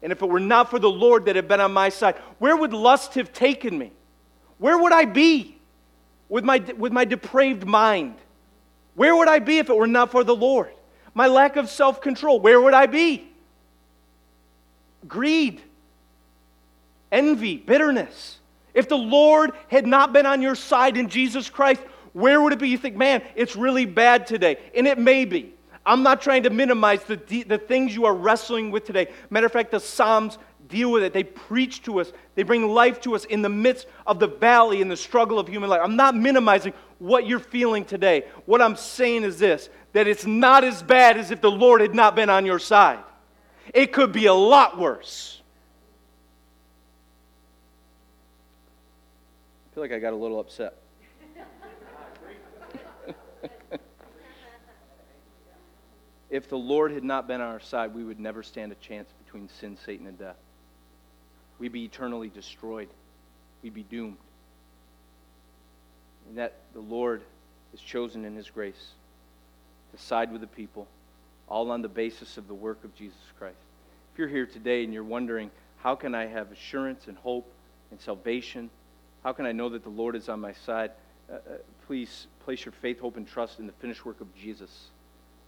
And 0.00 0.12
if 0.12 0.22
it 0.22 0.28
were 0.28 0.38
not 0.38 0.70
for 0.70 0.78
the 0.78 0.90
Lord 0.90 1.24
that 1.24 1.34
had 1.34 1.48
been 1.48 1.60
on 1.60 1.72
my 1.72 1.88
side, 1.88 2.14
where 2.38 2.56
would 2.56 2.72
lust 2.72 3.14
have 3.14 3.32
taken 3.32 3.76
me? 3.76 3.90
Where 4.58 4.78
would 4.78 4.92
I 4.92 5.06
be 5.06 5.58
with 6.28 6.44
my, 6.44 6.58
with 6.78 6.92
my 6.92 7.04
depraved 7.04 7.66
mind? 7.66 8.14
Where 8.94 9.14
would 9.16 9.28
I 9.28 9.38
be 9.38 9.58
if 9.58 9.68
it 9.68 9.76
were 9.76 9.86
not 9.86 10.10
for 10.10 10.24
the 10.24 10.34
Lord? 10.34 10.70
My 11.14 11.26
lack 11.26 11.56
of 11.56 11.68
self 11.68 12.00
control, 12.00 12.40
where 12.40 12.60
would 12.60 12.74
I 12.74 12.86
be? 12.86 13.28
Greed, 15.06 15.60
envy, 17.12 17.56
bitterness. 17.56 18.38
If 18.72 18.88
the 18.88 18.98
Lord 18.98 19.52
had 19.68 19.86
not 19.86 20.12
been 20.12 20.26
on 20.26 20.42
your 20.42 20.56
side 20.56 20.96
in 20.96 21.08
Jesus 21.08 21.48
Christ, 21.48 21.80
where 22.12 22.40
would 22.40 22.52
it 22.52 22.58
be? 22.58 22.68
You 22.68 22.78
think, 22.78 22.96
man, 22.96 23.22
it's 23.36 23.54
really 23.54 23.86
bad 23.86 24.26
today. 24.26 24.58
And 24.74 24.86
it 24.86 24.98
may 24.98 25.24
be. 25.24 25.52
I'm 25.86 26.02
not 26.02 26.22
trying 26.22 26.44
to 26.44 26.50
minimize 26.50 27.04
the, 27.04 27.16
the 27.16 27.58
things 27.58 27.94
you 27.94 28.06
are 28.06 28.14
wrestling 28.14 28.70
with 28.70 28.84
today. 28.84 29.08
Matter 29.30 29.46
of 29.46 29.52
fact, 29.52 29.70
the 29.70 29.80
Psalms 29.80 30.38
deal 30.68 30.90
with 30.90 31.02
it. 31.02 31.12
They 31.12 31.24
preach 31.24 31.82
to 31.82 32.00
us, 32.00 32.12
they 32.34 32.42
bring 32.42 32.68
life 32.68 33.00
to 33.02 33.14
us 33.14 33.24
in 33.26 33.42
the 33.42 33.48
midst 33.48 33.86
of 34.06 34.18
the 34.18 34.26
valley 34.26 34.80
and 34.80 34.90
the 34.90 34.96
struggle 34.96 35.38
of 35.38 35.46
human 35.46 35.68
life. 35.68 35.80
I'm 35.82 35.96
not 35.96 36.16
minimizing 36.16 36.72
what 36.98 37.26
you're 37.26 37.38
feeling 37.38 37.84
today. 37.84 38.24
What 38.46 38.62
I'm 38.62 38.76
saying 38.76 39.24
is 39.24 39.38
this 39.38 39.68
that 39.92 40.06
it's 40.08 40.26
not 40.26 40.64
as 40.64 40.82
bad 40.82 41.16
as 41.16 41.30
if 41.30 41.40
the 41.40 41.50
Lord 41.50 41.80
had 41.80 41.94
not 41.94 42.16
been 42.16 42.28
on 42.30 42.44
your 42.46 42.58
side. 42.58 42.98
It 43.72 43.92
could 43.92 44.12
be 44.12 44.26
a 44.26 44.34
lot 44.34 44.78
worse. 44.78 45.40
I 49.70 49.74
feel 49.74 49.82
like 49.82 49.92
I 49.92 49.98
got 49.98 50.12
a 50.12 50.16
little 50.16 50.40
upset. 50.40 50.74
if 56.30 56.48
the 56.48 56.58
Lord 56.58 56.92
had 56.92 57.04
not 57.04 57.26
been 57.26 57.40
on 57.40 57.48
our 57.48 57.60
side, 57.60 57.94
we 57.94 58.04
would 58.04 58.20
never 58.20 58.42
stand 58.42 58.72
a 58.72 58.76
chance 58.76 59.08
between 59.24 59.48
sin, 59.48 59.78
Satan, 59.84 60.06
and 60.06 60.18
death 60.18 60.36
we'd 61.58 61.72
be 61.72 61.84
eternally 61.84 62.28
destroyed. 62.28 62.88
We'd 63.62 63.74
be 63.74 63.84
doomed. 63.84 64.16
And 66.28 66.38
that 66.38 66.54
the 66.72 66.80
Lord 66.80 67.22
is 67.72 67.80
chosen 67.80 68.24
in 68.24 68.34
His 68.36 68.50
grace 68.50 68.92
to 69.94 70.02
side 70.02 70.32
with 70.32 70.40
the 70.40 70.46
people, 70.46 70.86
all 71.48 71.70
on 71.70 71.82
the 71.82 71.88
basis 71.88 72.36
of 72.38 72.48
the 72.48 72.54
work 72.54 72.82
of 72.84 72.94
Jesus 72.94 73.18
Christ. 73.38 73.56
If 74.12 74.18
you're 74.18 74.28
here 74.28 74.46
today 74.46 74.84
and 74.84 74.92
you're 74.92 75.04
wondering, 75.04 75.50
how 75.78 75.94
can 75.94 76.14
I 76.14 76.26
have 76.26 76.50
assurance 76.50 77.08
and 77.08 77.16
hope 77.18 77.46
and 77.90 78.00
salvation? 78.00 78.70
How 79.22 79.32
can 79.32 79.46
I 79.46 79.52
know 79.52 79.68
that 79.70 79.82
the 79.82 79.90
Lord 79.90 80.16
is 80.16 80.28
on 80.28 80.40
my 80.40 80.52
side? 80.52 80.92
Uh, 81.30 81.34
uh, 81.34 81.38
please 81.86 82.26
place 82.44 82.64
your 82.64 82.72
faith, 82.72 83.00
hope, 83.00 83.16
and 83.16 83.26
trust 83.26 83.58
in 83.58 83.66
the 83.66 83.72
finished 83.74 84.04
work 84.04 84.20
of 84.20 84.34
Jesus. 84.34 84.86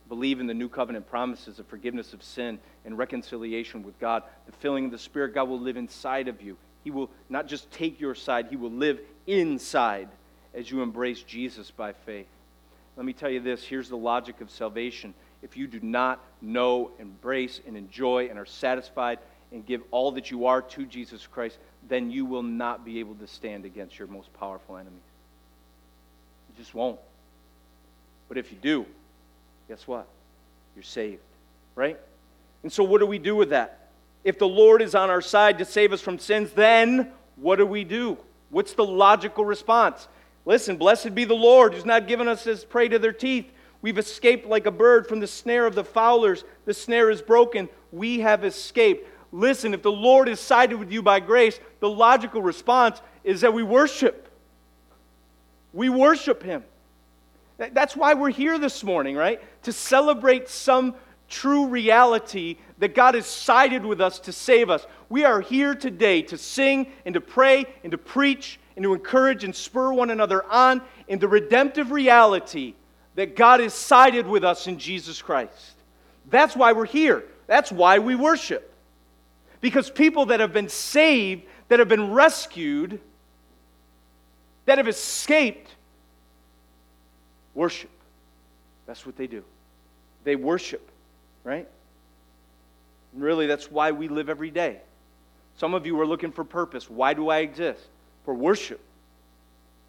Believe 0.09 0.41
in 0.41 0.47
the 0.47 0.55
new 0.55 0.69
covenant 0.69 1.09
promises 1.09 1.59
of 1.59 1.67
forgiveness 1.67 2.12
of 2.12 2.23
sin 2.23 2.59
and 2.85 2.97
reconciliation 2.97 3.83
with 3.83 3.99
God. 3.99 4.23
The 4.47 4.53
filling 4.53 4.87
of 4.87 4.91
the 4.91 4.99
Spirit, 4.99 5.35
God 5.35 5.49
will 5.49 5.61
live 5.61 5.77
inside 5.77 6.29
of 6.29 6.41
you. 6.43 6.57
He 6.85 6.91
will 6.91 7.11
not 7.29 7.49
just 7.49 7.71
take 7.73 8.01
your 8.01 8.15
side, 8.15 8.47
He 8.49 8.57
will 8.57 8.71
live 8.71 9.01
inside 9.27 10.09
as 10.57 10.71
you 10.71 10.83
embrace 10.83 11.23
Jesus 11.23 11.71
by 11.71 11.92
faith. 11.92 12.27
Let 12.97 13.05
me 13.05 13.12
tell 13.12 13.31
you 13.31 13.40
this 13.40 13.62
here's 13.62 13.88
the 13.88 13.97
logic 13.97 14.40
of 14.40 14.51
salvation. 14.51 15.14
If 15.42 15.57
you 15.57 15.66
do 15.66 15.79
not 15.81 16.19
know, 16.40 16.90
embrace, 16.99 17.61
and 17.66 17.77
enjoy, 17.77 18.29
and 18.29 18.38
are 18.38 18.47
satisfied, 18.47 19.19
and 19.53 19.64
give 19.64 19.83
all 19.90 20.12
that 20.12 20.31
you 20.31 20.47
are 20.47 20.62
to 20.62 20.87
Jesus 20.87 21.27
Christ, 21.27 21.59
then 21.88 22.11
you 22.11 22.25
will 22.25 22.42
not 22.42 22.85
be 22.85 22.99
able 22.99 23.14
to 23.16 23.27
stand 23.27 23.64
against 23.64 23.99
your 23.99 24.09
most 24.09 24.33
powerful 24.40 24.77
enemies. 24.77 24.99
You 26.49 26.62
just 26.64 26.75
won't. 26.75 26.99
But 28.29 28.38
if 28.38 28.51
you 28.51 28.59
do, 28.61 28.87
guess 29.69 29.87
what? 29.87 30.07
You're 30.75 30.83
saved, 30.83 31.21
right? 31.75 31.99
And 32.62 32.73
so, 32.73 32.83
what 32.83 32.99
do 32.99 33.07
we 33.07 33.19
do 33.19 33.37
with 33.37 33.51
that? 33.51 33.88
If 34.25 34.38
the 34.38 34.49
Lord 34.49 34.83
is 34.83 34.95
on 34.95 35.11
our 35.11 35.21
side 35.21 35.59
to 35.59 35.64
save 35.64 35.92
us 35.92 36.01
from 36.01 36.19
sins, 36.19 36.51
then 36.53 37.12
what 37.37 37.57
do 37.57 37.66
we 37.66 37.85
do? 37.85 38.19
What's 38.51 38.73
the 38.73 38.85
logical 38.85 39.45
response? 39.45 40.09
Listen, 40.47 40.77
blessed 40.77 41.15
be 41.15 41.25
the 41.25 41.35
Lord 41.35 41.75
who's 41.75 41.85
not 41.85 42.07
given 42.07 42.29
us 42.29 42.45
his 42.45 42.65
prey 42.65 42.89
to 42.89 42.99
their 42.99 43.13
teeth. 43.13 43.51
We've 43.83 43.99
escaped 43.99 44.47
like 44.47 44.67
a 44.67 44.71
bird 44.71 45.07
from 45.07 45.21
the 45.21 45.27
snare 45.27 45.67
of 45.67 45.75
the 45.75 45.85
fowlers. 45.85 46.45
The 46.65 46.73
snare 46.73 47.11
is 47.11 47.21
broken. 47.21 47.69
We 47.93 48.21
have 48.21 48.45
escaped. 48.45 49.09
Listen, 49.33 49.75
if 49.75 49.83
the 49.83 49.93
Lord 49.93 50.29
is 50.29 50.41
sided 50.41 50.79
with 50.79 50.91
you 50.91 51.03
by 51.03 51.21
grace, 51.21 51.59
the 51.81 51.91
logical 51.91 52.41
response 52.41 53.03
is 53.25 53.41
that 53.43 53.53
we 53.53 53.65
worship. 53.65 54.29
We 55.73 55.89
worship 55.89 56.43
him. 56.43 56.65
That's 57.59 57.97
why 57.97 58.15
we're 58.15 58.31
here 58.31 58.59
this 58.59 58.85
morning, 58.85 59.17
right? 59.17 59.43
To 59.65 59.73
celebrate 59.73 60.49
some 60.49 60.95
true 61.29 61.67
reality 61.67 62.59
that 62.79 62.95
God 62.95 63.15
has 63.15 63.27
sided 63.27 63.85
with 63.85 64.01
us 64.01 64.21
to 64.21 64.33
save 64.33 64.71
us. 64.71 64.87
We 65.09 65.25
are 65.25 65.41
here 65.41 65.75
today 65.75 66.23
to 66.23 66.39
sing 66.39 66.93
and 67.05 67.15
to 67.15 67.21
pray 67.21 67.67
and 67.83 67.91
to 67.91 67.99
preach 67.99 68.61
and 68.77 68.83
to 68.83 68.95
encourage 68.95 69.43
and 69.43 69.57
spur 69.57 69.93
one 69.93 70.11
another 70.11 70.45
on 70.45 70.83
in 71.09 71.19
the 71.19 71.27
redemptive 71.27 71.91
reality 71.91 72.75
that 73.15 73.35
God 73.35 73.61
has 73.61 73.75
sided 73.75 74.27
with 74.27 74.45
us 74.45 74.67
in 74.67 74.79
Jesus 74.79 75.21
Christ. 75.21 75.73
That's 76.31 76.55
why 76.55 76.73
we're 76.73 76.87
here. 76.87 77.25
That's 77.47 77.73
why 77.73 77.99
we 77.99 78.15
worship. 78.15 78.73
Because 79.61 79.91
people 79.91 80.27
that 80.27 80.41
have 80.41 80.53
been 80.53 80.69
saved, 80.69 81.45
that 81.69 81.79
have 81.79 81.89
been 81.89 82.12
rescued, 82.12 83.01
that 84.67 84.79
have 84.79 84.89
escaped, 84.89 85.71
worship. 87.55 87.91
That's 88.87 89.07
what 89.07 89.17
they 89.17 89.27
do. 89.27 89.43
They 90.25 90.37
worship, 90.37 90.87
right? 91.43 91.67
And 93.15 93.23
really, 93.23 93.47
that's 93.47 93.71
why 93.71 93.93
we 93.93 94.09
live 94.09 94.29
every 94.29 94.51
day. 94.51 94.81
Some 95.57 95.73
of 95.73 95.87
you 95.87 95.99
are 96.01 96.07
looking 96.07 96.33
for 96.33 96.45
purpose. 96.45 96.91
Why 96.91 97.15
do 97.15 97.31
I 97.31 97.39
exist? 97.39 97.81
For 98.27 98.35
worship. 98.35 98.81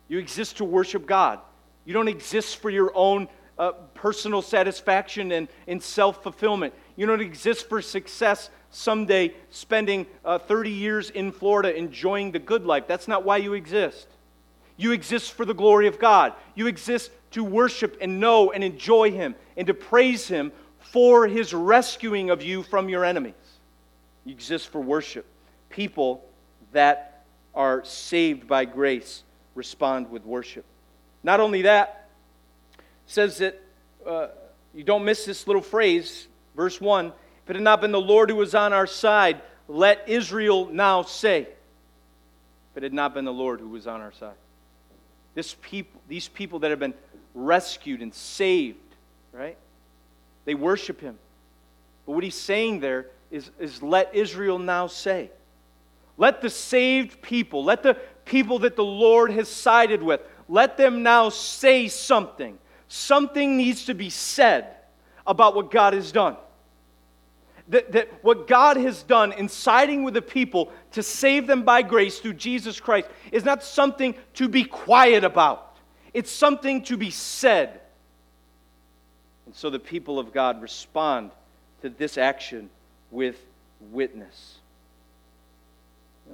You 0.07 0.19
exist 0.19 0.57
to 0.57 0.63
worship 0.63 1.05
God. 1.05 1.39
You 1.85 1.93
don't 1.93 2.07
exist 2.07 2.57
for 2.57 2.69
your 2.69 2.91
own 2.95 3.27
uh, 3.59 3.71
personal 3.93 4.41
satisfaction 4.41 5.31
and, 5.31 5.47
and 5.67 5.81
self 5.81 6.23
fulfillment. 6.23 6.73
You 6.95 7.07
don't 7.07 7.19
exist 7.19 7.67
for 7.67 7.81
success 7.81 8.49
someday, 8.69 9.33
spending 9.49 10.05
uh, 10.23 10.37
30 10.37 10.69
years 10.69 11.09
in 11.09 11.31
Florida 11.31 11.75
enjoying 11.75 12.31
the 12.31 12.39
good 12.39 12.65
life. 12.65 12.85
That's 12.87 13.07
not 13.07 13.25
why 13.25 13.37
you 13.37 13.53
exist. 13.53 14.07
You 14.77 14.91
exist 14.91 15.33
for 15.33 15.43
the 15.43 15.53
glory 15.53 15.87
of 15.87 15.97
God. 15.97 16.33
You 16.53 16.67
exist 16.67 17.11
to 17.31 17.43
worship 17.43 17.97
and 17.99 18.19
know 18.19 18.51
and 18.51 18.63
enjoy 18.63 19.11
Him 19.11 19.35
and 19.57 19.65
to 19.67 19.73
praise 19.73 20.27
Him 20.27 20.51
for 20.79 21.27
His 21.27 21.53
rescuing 21.53 22.29
of 22.29 22.43
you 22.43 22.61
from 22.61 22.87
your 22.87 23.03
enemies. 23.03 23.33
You 24.25 24.33
exist 24.33 24.67
for 24.67 24.79
worship. 24.79 25.25
People 25.69 26.23
that 26.71 27.16
are 27.57 27.83
saved 27.83 28.47
by 28.47 28.63
grace 28.63 29.23
respond 29.55 30.09
with 30.09 30.23
worship. 30.25 30.63
Not 31.23 31.41
only 31.41 31.63
that, 31.63 32.07
says 33.07 33.39
that 33.39 33.59
uh, 34.05 34.27
you 34.73 34.83
don't 34.83 35.03
miss 35.03 35.25
this 35.25 35.47
little 35.47 35.61
phrase, 35.61 36.27
verse 36.55 36.79
1 36.79 37.11
if 37.47 37.51
it 37.51 37.55
had 37.55 37.63
not 37.63 37.79
been 37.79 37.93
the 37.93 38.01
Lord 38.01 38.29
who 38.29 38.35
was 38.35 38.53
on 38.53 38.73
our 38.73 38.85
side, 38.85 39.41
let 39.69 40.09
Israel 40.09 40.65
now 40.65 41.03
say. 41.03 41.43
If 41.43 42.77
it 42.77 42.83
had 42.83 42.93
not 42.93 43.13
been 43.13 43.23
the 43.23 43.31
Lord 43.31 43.61
who 43.61 43.69
was 43.69 43.87
on 43.87 44.01
our 44.01 44.11
side. 44.11 44.35
This 45.33 45.55
people, 45.61 46.01
these 46.09 46.27
people 46.27 46.59
that 46.59 46.71
have 46.71 46.79
been 46.79 46.93
rescued 47.33 48.01
and 48.01 48.13
saved, 48.13 48.77
right? 49.31 49.55
They 50.43 50.55
worship 50.55 50.99
him. 50.99 51.17
But 52.05 52.11
what 52.11 52.25
he's 52.25 52.35
saying 52.35 52.81
there 52.81 53.05
is, 53.31 53.49
is 53.59 53.81
let 53.81 54.13
Israel 54.13 54.59
now 54.59 54.87
say. 54.87 55.29
Let 56.17 56.41
the 56.41 56.49
saved 56.49 57.21
people, 57.21 57.63
let 57.63 57.83
the 57.83 57.95
people 58.25 58.59
that 58.59 58.75
the 58.75 58.83
Lord 58.83 59.31
has 59.31 59.47
sided 59.47 60.01
with, 60.01 60.21
let 60.49 60.77
them 60.77 61.03
now 61.03 61.29
say 61.29 61.87
something. 61.87 62.57
Something 62.87 63.57
needs 63.57 63.85
to 63.85 63.93
be 63.93 64.09
said 64.09 64.75
about 65.25 65.55
what 65.55 65.71
God 65.71 65.93
has 65.93 66.11
done 66.11 66.37
that, 67.69 67.91
that 67.91 68.23
what 68.23 68.47
God 68.47 68.77
has 68.77 69.03
done 69.03 69.33
in 69.33 69.49
siding 69.49 70.03
with 70.03 70.13
the 70.13 70.21
people 70.21 70.71
to 70.91 71.03
save 71.03 71.47
them 71.47 71.63
by 71.63 71.81
grace 71.81 72.19
through 72.19 72.35
Jesus 72.35 72.79
Christ 72.79 73.07
is 73.31 73.43
not 73.43 73.63
something 73.63 74.15
to 74.35 74.47
be 74.47 74.63
quiet 74.63 75.23
about, 75.23 75.77
it's 76.13 76.31
something 76.31 76.83
to 76.83 76.97
be 76.97 77.11
said. 77.11 77.81
And 79.45 79.55
so 79.55 79.69
the 79.69 79.79
people 79.79 80.19
of 80.19 80.33
God 80.33 80.61
respond 80.61 81.31
to 81.81 81.89
this 81.89 82.17
action 82.17 82.69
with 83.11 83.37
witness. 83.91 84.56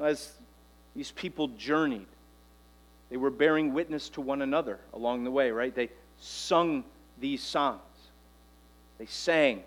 As 0.02 0.32
these 0.96 1.12
people 1.12 1.50
journeyed, 1.50 2.08
they 3.10 3.18
were 3.18 3.30
bearing 3.30 3.74
witness 3.74 4.10
to 4.10 4.22
one 4.22 4.42
another 4.42 4.80
along 4.94 5.24
the 5.24 5.32
way, 5.32 5.52
right? 5.52 5.74
They 5.74 5.90
sung 6.20 6.84
these 7.20 7.44
songs, 7.44 7.82
they 8.98 9.06
sang 9.06 9.64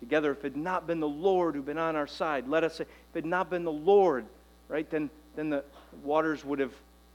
together. 0.00 0.32
If 0.32 0.44
it 0.44 0.52
had 0.52 0.56
not 0.56 0.86
been 0.86 1.00
the 1.00 1.08
Lord 1.08 1.54
who 1.54 1.60
had 1.60 1.66
been 1.66 1.78
on 1.78 1.96
our 1.96 2.06
side, 2.06 2.48
let 2.48 2.64
us 2.64 2.76
say, 2.76 2.84
if 2.84 3.16
it 3.16 3.24
had 3.24 3.26
not 3.26 3.50
been 3.50 3.64
the 3.64 3.72
Lord, 3.72 4.26
right, 4.68 4.88
then, 4.90 5.10
then 5.36 5.50
the 5.50 5.64
waters 6.02 6.44
would 6.44 6.58
have 6.58 6.74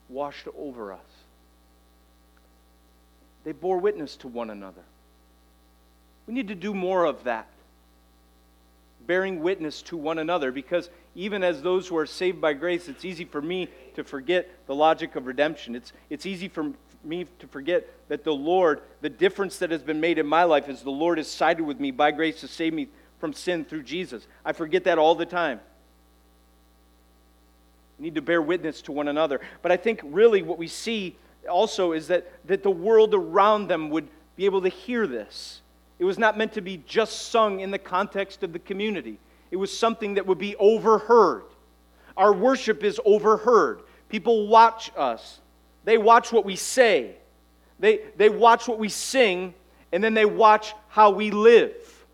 washed 0.10 0.48
over 0.58 0.94
us. 0.94 1.00
They 3.44 3.52
bore 3.52 3.78
witness 3.78 4.16
to 4.18 4.28
one 4.28 4.50
another. 4.50 4.82
We 6.28 6.34
need 6.34 6.48
to 6.48 6.56
do 6.56 6.74
more 6.74 7.06
of 7.06 7.24
that. 7.26 7.48
Bearing 9.06 9.42
witness 9.44 9.84
to 9.84 9.98
one 9.98 10.18
another, 10.18 10.52
because 10.52 10.90
even 11.16 11.44
as 11.44 11.62
those 11.62 11.88
who 11.88 11.98
are 11.98 12.06
saved 12.06 12.42
by 12.42 12.54
grace, 12.54 12.88
it's 12.90 13.06
easy 13.06 13.26
for 13.26 13.42
me 13.42 13.70
to 13.96 14.04
forget 14.04 14.50
the 14.68 14.76
logic 14.76 15.16
of 15.16 15.26
redemption. 15.26 15.76
It's, 15.76 15.94
it's 16.10 16.26
easy 16.26 16.50
for 16.50 16.72
me 17.04 17.26
to 17.40 17.48
forget 17.48 17.88
that 18.10 18.24
the 18.24 18.34
Lord, 18.34 18.82
the 19.02 19.10
difference 19.10 19.58
that 19.60 19.72
has 19.72 19.82
been 19.82 20.02
made 20.02 20.18
in 20.18 20.28
my 20.28 20.44
life 20.44 20.68
is 20.68 20.82
the 20.82 20.92
Lord 20.92 21.18
has 21.18 21.30
sided 21.30 21.64
with 21.64 21.80
me 21.80 21.92
by 21.92 22.12
grace 22.12 22.42
to 22.42 22.48
save 22.48 22.74
me 22.74 22.90
from 23.20 23.34
sin 23.34 23.64
through 23.64 23.84
Jesus. 23.84 24.28
I 24.44 24.52
forget 24.52 24.84
that 24.84 24.98
all 24.98 25.16
the 25.16 25.26
time. 25.26 25.60
We 27.98 28.04
need 28.06 28.16
to 28.16 28.22
bear 28.22 28.42
witness 28.42 28.82
to 28.84 28.92
one 28.92 29.08
another. 29.08 29.40
But 29.62 29.72
I 29.72 29.78
think 29.78 30.02
really 30.04 30.42
what 30.42 30.58
we 30.58 30.68
see 30.68 31.16
also 31.50 31.94
is 31.94 32.08
that, 32.08 32.30
that 32.46 32.64
the 32.64 32.72
world 32.72 33.14
around 33.14 33.68
them 33.68 33.90
would 33.92 34.08
be 34.36 34.46
able 34.46 34.62
to 34.62 34.70
hear 34.70 35.08
this. 35.08 35.62
It 35.98 36.06
was 36.06 36.20
not 36.20 36.38
meant 36.38 36.54
to 36.54 36.62
be 36.62 36.84
just 36.86 37.30
sung 37.30 37.62
in 37.62 37.72
the 37.72 37.80
context 37.80 38.44
of 38.44 38.52
the 38.52 38.60
community, 38.60 39.18
it 39.56 39.58
was 39.58 39.72
something 39.72 40.16
that 40.16 40.28
would 40.28 40.38
be 40.38 40.54
overheard. 40.58 41.44
Our 42.18 42.34
worship 42.34 42.84
is 42.84 43.00
overheard. 43.06 43.84
People 44.10 44.48
watch 44.48 44.92
us, 44.98 45.40
they 45.86 45.98
watch 45.98 46.34
what 46.34 46.44
we 46.44 46.58
say, 46.58 47.16
they, 47.80 48.02
they 48.18 48.28
watch 48.28 48.68
what 48.68 48.80
we 48.80 48.90
sing, 48.90 49.54
and 49.94 50.04
then 50.04 50.14
they 50.14 50.26
watch 50.26 50.74
how 50.90 51.12
we 51.12 51.32
live. 51.32 52.06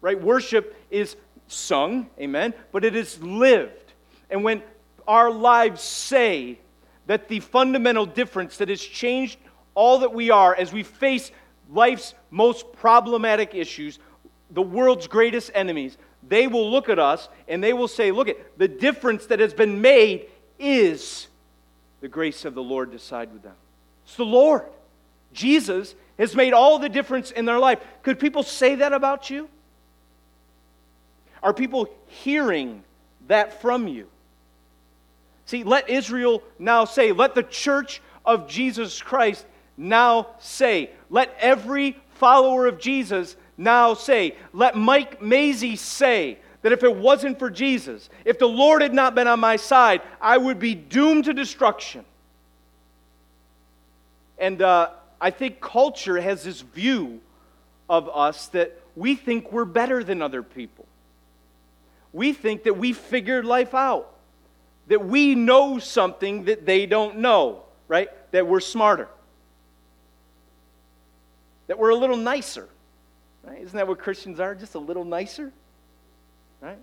Right? 0.00 0.20
Worship 0.20 0.74
is 0.90 1.14
sung, 1.46 2.08
amen, 2.18 2.52
but 2.72 2.84
it 2.84 2.96
is 2.96 3.22
lived. 3.22 3.92
And 4.28 4.42
when 4.42 4.60
our 5.06 5.30
lives 5.30 5.82
say 5.82 6.58
that 7.06 7.28
the 7.28 7.38
fundamental 7.38 8.06
difference 8.06 8.56
that 8.56 8.70
has 8.70 8.82
changed 8.82 9.38
all 9.76 10.00
that 10.00 10.12
we 10.12 10.30
are 10.30 10.52
as 10.52 10.72
we 10.72 10.82
face 10.82 11.30
life's 11.70 12.14
most 12.32 12.72
problematic 12.72 13.54
issues, 13.54 14.00
the 14.50 14.62
world's 14.62 15.06
greatest 15.06 15.52
enemies, 15.54 15.96
they 16.28 16.46
will 16.46 16.70
look 16.70 16.88
at 16.88 16.98
us 16.98 17.28
and 17.48 17.62
they 17.62 17.72
will 17.72 17.88
say, 17.88 18.10
Look 18.10 18.28
at 18.28 18.58
the 18.58 18.68
difference 18.68 19.26
that 19.26 19.40
has 19.40 19.54
been 19.54 19.80
made 19.80 20.26
is 20.58 21.28
the 22.00 22.08
grace 22.08 22.44
of 22.44 22.54
the 22.54 22.62
Lord 22.62 22.90
decide 22.90 23.32
with 23.32 23.42
them. 23.42 23.54
It's 24.04 24.16
the 24.16 24.24
Lord. 24.24 24.62
Jesus 25.32 25.94
has 26.18 26.34
made 26.34 26.52
all 26.52 26.78
the 26.78 26.88
difference 26.88 27.30
in 27.30 27.44
their 27.44 27.58
life. 27.58 27.78
Could 28.02 28.18
people 28.18 28.42
say 28.42 28.76
that 28.76 28.92
about 28.92 29.28
you? 29.28 29.48
Are 31.42 31.52
people 31.52 31.88
hearing 32.06 32.82
that 33.28 33.60
from 33.60 33.86
you? 33.86 34.08
See, 35.44 35.62
let 35.62 35.88
Israel 35.88 36.42
now 36.58 36.84
say, 36.84 37.12
let 37.12 37.34
the 37.34 37.42
church 37.42 38.00
of 38.24 38.48
Jesus 38.48 39.00
Christ 39.00 39.46
now 39.76 40.28
say, 40.40 40.90
let 41.10 41.36
every 41.38 41.96
follower 42.14 42.66
of 42.66 42.80
Jesus 42.80 43.36
now 43.56 43.94
say, 43.94 44.36
let 44.52 44.76
Mike 44.76 45.22
Maisie 45.22 45.76
say 45.76 46.38
that 46.62 46.72
if 46.72 46.82
it 46.82 46.94
wasn't 46.94 47.38
for 47.38 47.48
Jesus, 47.48 48.08
if 48.24 48.38
the 48.38 48.48
Lord 48.48 48.82
had 48.82 48.92
not 48.92 49.14
been 49.14 49.28
on 49.28 49.40
my 49.40 49.56
side, 49.56 50.02
I 50.20 50.36
would 50.36 50.58
be 50.58 50.74
doomed 50.74 51.24
to 51.24 51.32
destruction. 51.32 52.04
And 54.38 54.60
uh, 54.60 54.90
I 55.20 55.30
think 55.30 55.60
culture 55.60 56.20
has 56.20 56.44
this 56.44 56.60
view 56.60 57.20
of 57.88 58.10
us 58.12 58.48
that 58.48 58.78
we 58.94 59.14
think 59.14 59.52
we're 59.52 59.64
better 59.64 60.02
than 60.02 60.20
other 60.20 60.42
people. 60.42 60.86
We 62.12 62.32
think 62.32 62.64
that 62.64 62.76
we 62.76 62.92
figured 62.92 63.44
life 63.44 63.74
out, 63.74 64.12
that 64.88 65.04
we 65.04 65.34
know 65.34 65.78
something 65.78 66.44
that 66.44 66.66
they 66.66 66.86
don't 66.86 67.18
know, 67.18 67.62
right? 67.88 68.08
That 68.32 68.46
we're 68.46 68.60
smarter, 68.60 69.08
that 71.66 71.78
we're 71.78 71.90
a 71.90 71.96
little 71.96 72.16
nicer. 72.16 72.68
Right? 73.46 73.62
Isn't 73.62 73.76
that 73.76 73.86
what 73.86 73.98
Christians 74.00 74.40
are? 74.40 74.54
Just 74.54 74.74
a 74.74 74.78
little 74.78 75.04
nicer? 75.04 75.52
Right? 76.60 76.78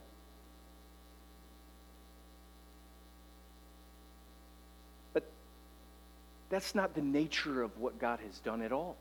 But 5.13 5.23
that's 6.49 6.73
not 6.73 6.95
the 6.95 7.02
nature 7.02 7.62
of 7.62 7.78
what 7.78 7.99
God 7.99 8.19
has 8.26 8.39
done 8.39 8.62
at 8.62 8.71
all. 8.71 8.95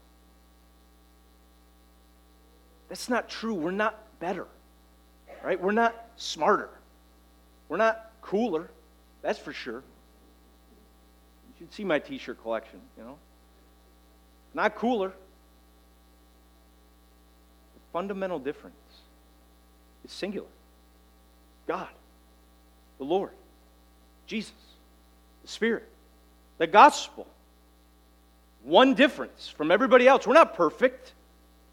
That's 2.89 3.09
not 3.09 3.29
true. 3.29 3.55
We're 3.55 3.71
not 3.71 3.99
better. 4.19 4.47
Right? 5.43 5.61
We're 5.61 5.73
not 5.73 5.95
smarter. 6.17 6.69
We're 7.69 7.77
not 7.77 8.11
cooler. 8.21 8.69
That's 9.23 9.39
for 9.39 9.53
sure. 9.53 9.83
You 11.49 11.55
should 11.59 11.73
see 11.73 11.85
my 11.85 12.01
t 12.01 12.19
shirt 12.19 12.43
collection, 12.43 12.81
you 12.99 13.05
know. 13.05 13.17
Not 14.53 14.75
cooler. 14.75 15.13
Fundamental 17.93 18.39
difference 18.39 18.75
is 20.05 20.11
singular 20.11 20.49
God, 21.67 21.89
the 22.99 23.05
Lord, 23.05 23.31
Jesus, 24.27 24.53
the 25.43 25.49
Spirit, 25.49 25.89
the 26.59 26.67
gospel. 26.67 27.27
One 28.65 28.95
difference 28.95 29.49
from 29.49 29.71
everybody 29.71 30.07
else. 30.07 30.27
We're 30.27 30.35
not 30.35 30.55
perfect. 30.55 31.13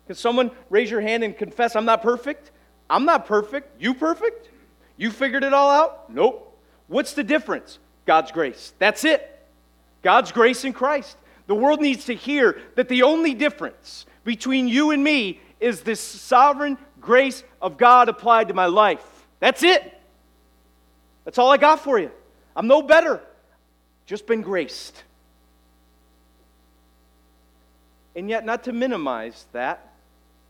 Can 0.07 0.15
someone 0.15 0.51
raise 0.69 0.89
your 0.89 1.01
hand 1.01 1.23
and 1.23 1.37
confess, 1.37 1.75
I'm 1.75 1.85
not 1.85 2.01
perfect? 2.01 2.51
I'm 2.89 3.05
not 3.05 3.27
perfect. 3.27 3.79
You 3.79 3.93
perfect? 3.93 4.49
You 4.97 5.11
figured 5.11 5.43
it 5.43 5.53
all 5.53 5.69
out? 5.69 6.11
Nope. 6.11 6.57
What's 6.87 7.13
the 7.13 7.23
difference? 7.23 7.77
God's 8.05 8.31
grace. 8.31 8.73
That's 8.79 9.05
it. 9.05 9.39
God's 10.01 10.31
grace 10.31 10.65
in 10.65 10.73
Christ. 10.73 11.15
The 11.45 11.55
world 11.55 11.79
needs 11.81 12.05
to 12.05 12.15
hear 12.15 12.59
that 12.75 12.89
the 12.89 13.03
only 13.03 13.33
difference 13.33 14.05
between 14.23 14.67
you 14.67 14.91
and 14.91 15.03
me 15.03 15.39
is 15.59 15.81
this 15.81 15.99
sovereign 15.99 16.77
grace 17.01 17.43
of 17.61 17.77
God 17.77 18.09
applied 18.09 18.47
to 18.47 18.53
my 18.53 18.65
life. 18.65 19.03
That's 19.39 19.63
it. 19.63 19.93
That's 21.25 21.37
all 21.37 21.51
I 21.51 21.57
got 21.57 21.83
for 21.83 21.99
you. 21.99 22.11
I'm 22.55 22.67
no 22.67 22.81
better. 22.81 23.21
Just 24.05 24.25
been 24.25 24.41
graced. 24.41 25.03
And 28.15 28.29
yet, 28.29 28.45
not 28.45 28.63
to 28.63 28.73
minimize 28.73 29.45
that, 29.51 29.93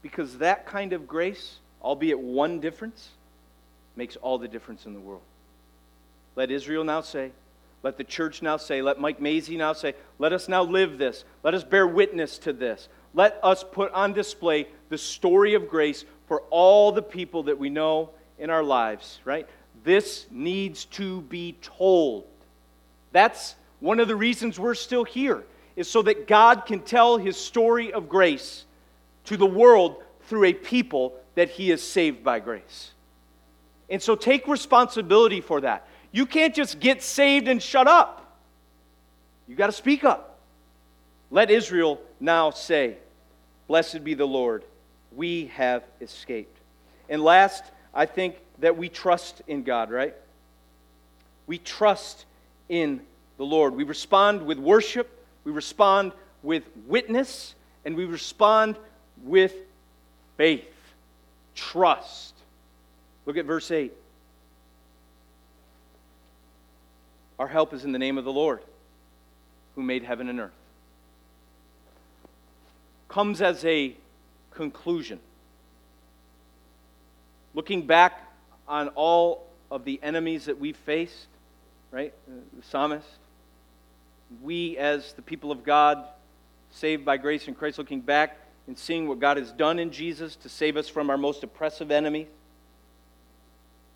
because 0.02 0.38
that 0.38 0.66
kind 0.66 0.94
of 0.94 1.08
grace, 1.08 1.58
albeit 1.82 2.20
one 2.20 2.60
difference, 2.60 3.10
makes 3.96 4.16
all 4.16 4.38
the 4.38 4.48
difference 4.48 4.86
in 4.86 4.94
the 4.94 5.00
world. 5.00 5.22
Let 6.36 6.52
Israel 6.52 6.84
now 6.84 7.02
say, 7.02 7.32
let 7.84 7.98
the 7.98 8.04
church 8.04 8.42
now 8.42 8.58
say, 8.58 8.82
let 8.82 9.00
Mike 9.00 9.22
Maisie 9.22 9.58
now 9.58 9.74
say, 9.74 9.94
let 10.18 10.34
us 10.34 10.50
now 10.50 10.64
live 10.64 10.98
this. 10.98 11.24
Let 11.44 11.54
us 11.54 11.64
bear 11.64 11.88
witness 11.88 12.38
to 12.40 12.54
this. 12.54 12.90
Let 13.14 13.40
us 13.42 13.64
put 13.64 13.92
on 13.94 14.14
display 14.14 14.68
the 14.90 14.98
story 14.98 15.54
of 15.54 15.70
grace 15.70 16.06
for 16.28 16.42
all 16.50 16.92
the 16.92 17.02
people 17.02 17.44
that 17.44 17.58
we 17.58 17.70
know 17.70 18.10
in 18.38 18.50
our 18.50 18.64
lives, 18.64 19.20
right? 19.24 19.48
This 19.84 20.28
needs 20.30 20.86
to 20.86 21.22
be 21.22 21.58
told. 21.62 22.26
That's 23.12 23.56
one 23.80 24.00
of 24.00 24.08
the 24.08 24.16
reasons 24.16 24.60
we're 24.60 24.76
still 24.76 25.06
here, 25.06 25.44
is 25.76 25.90
so 25.90 26.02
that 26.02 26.28
God 26.28 26.66
can 26.66 26.82
tell 26.82 27.18
his 27.18 27.38
story 27.38 27.94
of 27.94 28.10
grace 28.10 28.66
to 29.26 29.38
the 29.38 29.46
world 29.46 30.04
through 30.24 30.46
a 30.46 30.54
people 30.54 31.16
that 31.36 31.50
he 31.50 31.70
has 31.70 31.82
saved 31.82 32.24
by 32.24 32.40
grace. 32.40 32.92
And 33.90 34.02
so 34.02 34.16
take 34.16 34.48
responsibility 34.48 35.42
for 35.42 35.62
that. 35.62 35.88
You 36.12 36.26
can't 36.26 36.56
just 36.56 36.80
get 36.80 37.04
saved 37.04 37.48
and 37.48 37.62
shut 37.62 37.88
up. 37.88 38.38
You 39.48 39.56
got 39.56 39.68
to 39.68 39.74
speak 39.74 40.04
up. 40.04 40.40
Let 41.32 41.52
Israel 41.52 42.00
now 42.20 42.52
say, 42.52 42.98
Blessed 43.68 44.04
be 44.04 44.16
the 44.16 44.26
Lord, 44.26 44.64
we 45.16 45.48
have 45.48 45.84
escaped. 46.02 46.58
And 47.08 47.24
last, 47.24 47.64
I 47.94 48.06
think 48.08 48.36
that 48.60 48.78
we 48.78 48.90
trust 48.90 49.42
in 49.48 49.64
God, 49.64 49.92
right? 49.92 50.16
We 51.46 51.60
trust 51.60 52.26
in 52.68 53.02
the 53.38 53.46
Lord. 53.46 53.76
We 53.76 53.84
respond 53.84 54.46
with 54.46 54.58
worship, 54.58 55.08
we 55.44 55.52
respond 55.52 56.14
with 56.42 56.64
witness, 56.88 57.54
and 57.86 57.96
we 57.96 58.06
respond 58.06 58.76
with 59.24 59.54
faith, 60.38 60.68
trust. 61.56 62.34
Look 63.26 63.38
at 63.38 63.46
verse 63.46 63.70
8. 63.70 63.94
Our 67.40 67.48
help 67.48 67.74
is 67.74 67.86
in 67.86 67.94
the 67.94 68.00
name 68.00 68.18
of 68.18 68.26
the 68.26 68.34
Lord, 68.34 68.60
who 69.76 69.82
made 69.82 70.04
heaven 70.04 70.28
and 70.28 70.42
earth. 70.42 70.52
Comes 73.08 73.42
as 73.42 73.64
a 73.64 73.96
conclusion. 74.52 75.20
Looking 77.54 77.88
back 77.88 78.22
on 78.68 78.90
all 78.90 79.48
of 79.72 79.86
the 79.86 80.00
enemies 80.04 80.46
that 80.46 80.60
we've 80.60 80.78
faced, 80.78 81.28
right? 81.92 82.14
Uh, 82.28 82.42
the 82.58 82.64
psalmist. 82.68 83.08
We, 84.42 84.78
as 84.78 85.14
the 85.14 85.22
people 85.22 85.52
of 85.52 85.64
God, 85.64 86.04
saved 86.72 87.06
by 87.06 87.18
grace 87.18 87.48
in 87.48 87.56
Christ, 87.56 87.78
looking 87.78 88.02
back, 88.02 88.38
and 88.68 88.78
seeing 88.78 89.08
what 89.08 89.20
God 89.20 89.38
has 89.38 89.52
done 89.52 89.80
in 89.80 89.92
Jesus 89.92 90.36
to 90.36 90.50
save 90.50 90.78
us 90.78 90.88
from 90.88 91.10
our 91.10 91.18
most 91.18 91.42
oppressive 91.42 91.90
enemies, 91.90 92.28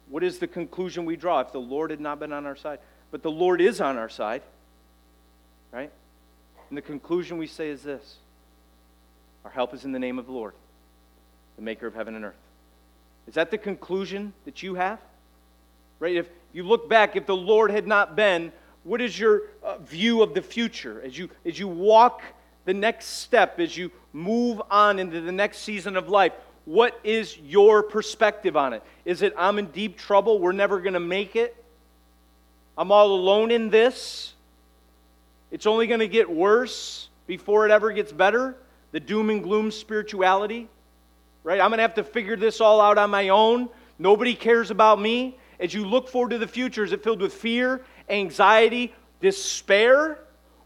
what 0.09 0.23
is 0.23 0.39
the 0.39 0.47
conclusion 0.47 1.05
we 1.05 1.15
draw 1.15 1.41
if 1.41 1.51
the 1.51 1.59
Lord 1.59 1.91
had 1.91 1.99
not 1.99 2.19
been 2.19 2.33
on 2.33 2.45
our 2.45 2.55
side? 2.55 2.79
But 3.13 3.21
the 3.21 3.29
Lord 3.29 3.61
is 3.61 3.79
on 3.79 3.99
our 3.99 4.09
side, 4.09 4.41
right? 5.71 5.91
And 6.69 6.75
the 6.75 6.81
conclusion 6.81 7.37
we 7.37 7.45
say 7.45 7.69
is 7.69 7.83
this 7.83 8.17
Our 9.45 9.51
help 9.51 9.75
is 9.75 9.85
in 9.85 9.91
the 9.91 9.99
name 9.99 10.17
of 10.17 10.25
the 10.25 10.31
Lord, 10.31 10.55
the 11.55 11.61
maker 11.61 11.85
of 11.85 11.93
heaven 11.93 12.15
and 12.15 12.25
earth. 12.25 12.33
Is 13.27 13.35
that 13.35 13.51
the 13.51 13.59
conclusion 13.59 14.33
that 14.45 14.63
you 14.63 14.73
have? 14.73 14.99
Right? 15.99 16.15
If 16.15 16.27
you 16.53 16.63
look 16.63 16.89
back, 16.89 17.15
if 17.15 17.27
the 17.27 17.35
Lord 17.35 17.69
had 17.69 17.85
not 17.85 18.15
been, 18.15 18.51
what 18.83 18.99
is 18.99 19.17
your 19.17 19.43
uh, 19.61 19.77
view 19.77 20.23
of 20.23 20.33
the 20.33 20.41
future 20.41 20.99
as 21.03 21.15
you, 21.15 21.29
as 21.45 21.59
you 21.59 21.67
walk 21.67 22.23
the 22.65 22.73
next 22.73 23.05
step 23.05 23.59
as 23.59 23.77
you 23.77 23.91
move 24.11 24.59
on 24.71 24.97
into 24.97 25.21
the 25.21 25.31
next 25.31 25.59
season 25.59 25.97
of 25.97 26.09
life? 26.09 26.33
What 26.65 26.99
is 27.03 27.37
your 27.37 27.83
perspective 27.83 28.57
on 28.57 28.73
it? 28.73 28.81
Is 29.05 29.21
it, 29.21 29.35
I'm 29.37 29.59
in 29.59 29.67
deep 29.67 29.99
trouble, 29.99 30.39
we're 30.39 30.51
never 30.51 30.81
going 30.81 30.95
to 30.95 30.99
make 30.99 31.35
it? 31.35 31.62
I'm 32.77 32.91
all 32.91 33.13
alone 33.13 33.51
in 33.51 33.69
this? 33.69 34.33
It's 35.51 35.65
only 35.65 35.87
going 35.87 35.99
to 35.99 36.07
get 36.07 36.29
worse 36.29 37.09
before 37.27 37.65
it 37.65 37.71
ever 37.71 37.91
gets 37.91 38.11
better? 38.11 38.55
The 38.91 38.99
doom 38.99 39.29
and 39.29 39.43
gloom 39.43 39.71
spirituality? 39.71 40.67
Right? 41.43 41.59
I'm 41.59 41.69
going 41.69 41.77
to 41.77 41.83
have 41.83 41.95
to 41.95 42.03
figure 42.03 42.35
this 42.35 42.61
all 42.61 42.81
out 42.81 42.97
on 42.97 43.09
my 43.09 43.29
own. 43.29 43.69
Nobody 43.99 44.33
cares 44.33 44.71
about 44.71 44.99
me. 44.99 45.37
As 45.59 45.73
you 45.73 45.85
look 45.85 46.09
forward 46.09 46.31
to 46.31 46.37
the 46.37 46.47
future, 46.47 46.83
is 46.83 46.91
it 46.91 47.03
filled 47.03 47.21
with 47.21 47.33
fear, 47.33 47.83
anxiety, 48.09 48.93
despair? 49.21 50.19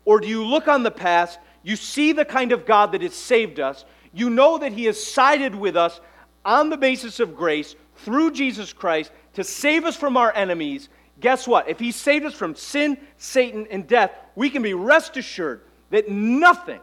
Or 0.05 0.19
do 0.19 0.27
you 0.27 0.45
look 0.45 0.67
on 0.67 0.83
the 0.83 0.91
past 0.91 1.39
you 1.67 1.75
see 1.75 2.13
the 2.13 2.23
kind 2.23 2.53
of 2.53 2.65
God 2.65 2.93
that 2.93 3.01
has 3.01 3.13
saved 3.13 3.59
us. 3.59 3.83
You 4.13 4.29
know 4.29 4.57
that 4.57 4.71
He 4.71 4.85
has 4.85 5.03
sided 5.03 5.53
with 5.53 5.75
us 5.75 5.99
on 6.45 6.69
the 6.69 6.77
basis 6.77 7.19
of 7.19 7.35
grace 7.35 7.75
through 7.97 8.31
Jesus 8.31 8.71
Christ 8.71 9.11
to 9.33 9.43
save 9.43 9.83
us 9.83 9.97
from 9.97 10.15
our 10.15 10.33
enemies. 10.33 10.87
Guess 11.19 11.47
what? 11.47 11.69
If 11.69 11.79
He 11.79 11.91
saved 11.91 12.25
us 12.25 12.33
from 12.33 12.55
sin, 12.55 12.97
Satan, 13.17 13.67
and 13.69 13.87
death, 13.87 14.11
we 14.35 14.49
can 14.49 14.61
be 14.61 14.73
rest 14.73 15.17
assured 15.17 15.61
that 15.89 16.09
nothing 16.09 16.79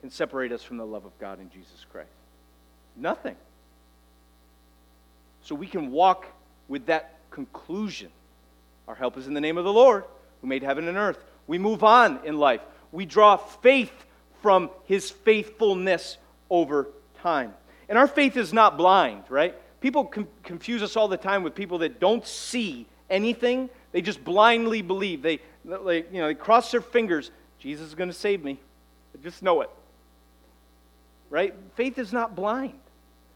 can 0.00 0.10
separate 0.10 0.52
us 0.52 0.62
from 0.62 0.76
the 0.76 0.86
love 0.86 1.04
of 1.04 1.18
God 1.18 1.40
in 1.40 1.50
Jesus 1.50 1.86
Christ. 1.92 2.08
Nothing. 2.96 3.36
So 5.42 5.54
we 5.54 5.66
can 5.66 5.90
walk 5.90 6.26
with 6.68 6.86
that 6.86 7.18
conclusion. 7.30 8.10
Our 8.88 8.94
help 8.94 9.16
is 9.16 9.26
in 9.26 9.34
the 9.34 9.40
name 9.40 9.58
of 9.58 9.64
the 9.64 9.72
Lord 9.72 10.04
who 10.40 10.46
made 10.46 10.62
heaven 10.62 10.88
and 10.88 10.96
earth. 10.96 11.22
We 11.46 11.58
move 11.58 11.84
on 11.84 12.20
in 12.24 12.38
life 12.38 12.60
we 12.92 13.06
draw 13.06 13.36
faith 13.36 13.92
from 14.42 14.70
his 14.84 15.10
faithfulness 15.10 16.16
over 16.48 16.88
time. 17.22 17.54
And 17.88 17.98
our 17.98 18.06
faith 18.06 18.36
is 18.36 18.52
not 18.52 18.76
blind, 18.76 19.24
right? 19.28 19.54
People 19.80 20.04
com- 20.04 20.28
confuse 20.42 20.82
us 20.82 20.96
all 20.96 21.08
the 21.08 21.16
time 21.16 21.42
with 21.42 21.54
people 21.54 21.78
that 21.78 22.00
don't 22.00 22.26
see 22.26 22.86
anything 23.10 23.68
They 23.92 24.02
just 24.02 24.22
blindly 24.24 24.82
believe. 24.82 25.22
They, 25.22 25.40
like, 25.64 26.12
you 26.12 26.20
know, 26.20 26.28
they 26.28 26.34
cross 26.34 26.70
their 26.70 26.80
fingers. 26.80 27.30
Jesus 27.58 27.88
is 27.88 27.94
going 27.94 28.08
to 28.08 28.14
save 28.14 28.44
me. 28.44 28.58
I 29.14 29.22
just 29.22 29.42
know 29.42 29.62
it. 29.62 29.70
Right? 31.28 31.54
Faith 31.74 31.98
is 31.98 32.12
not 32.12 32.34
blind. 32.34 32.78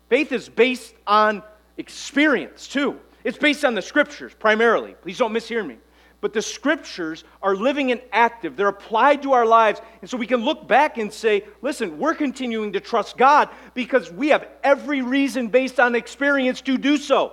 Faith 0.09 0.33
is 0.33 0.49
based 0.49 0.95
on 1.07 1.43
experience, 1.77 2.69
too. 2.69 2.99
It's 3.25 3.39
based 3.39 3.65
on 3.65 3.75
the 3.75 3.83
scriptures 3.83 4.33
primarily. 4.39 4.95
Please 5.03 5.19
don't 5.19 5.33
mishear 5.33 5.67
me. 5.67 5.79
But 6.21 6.33
the 6.33 6.43
scriptures 6.43 7.25
are 7.43 7.55
living 7.55 7.91
and 7.91 8.01
active. 8.13 8.57
They're 8.57 8.69
applied 8.69 9.23
to 9.23 9.33
our 9.33 9.45
lives. 9.45 9.81
And 10.01 10.09
so 10.09 10.17
we 10.17 10.27
can 10.27 10.43
look 10.43 10.67
back 10.67 10.97
and 10.99 11.13
say, 11.13 11.45
listen, 11.61 11.99
we're 11.99 12.15
continuing 12.15 12.73
to 12.73 12.81
trust 12.81 13.19
God 13.19 13.51
because 13.75 14.11
we 14.11 14.29
have 14.29 14.47
every 14.63 15.03
reason 15.03 15.49
based 15.49 15.79
on 15.79 15.95
experience 15.95 16.61
to 16.63 16.79
do 16.79 16.97
so. 16.97 17.33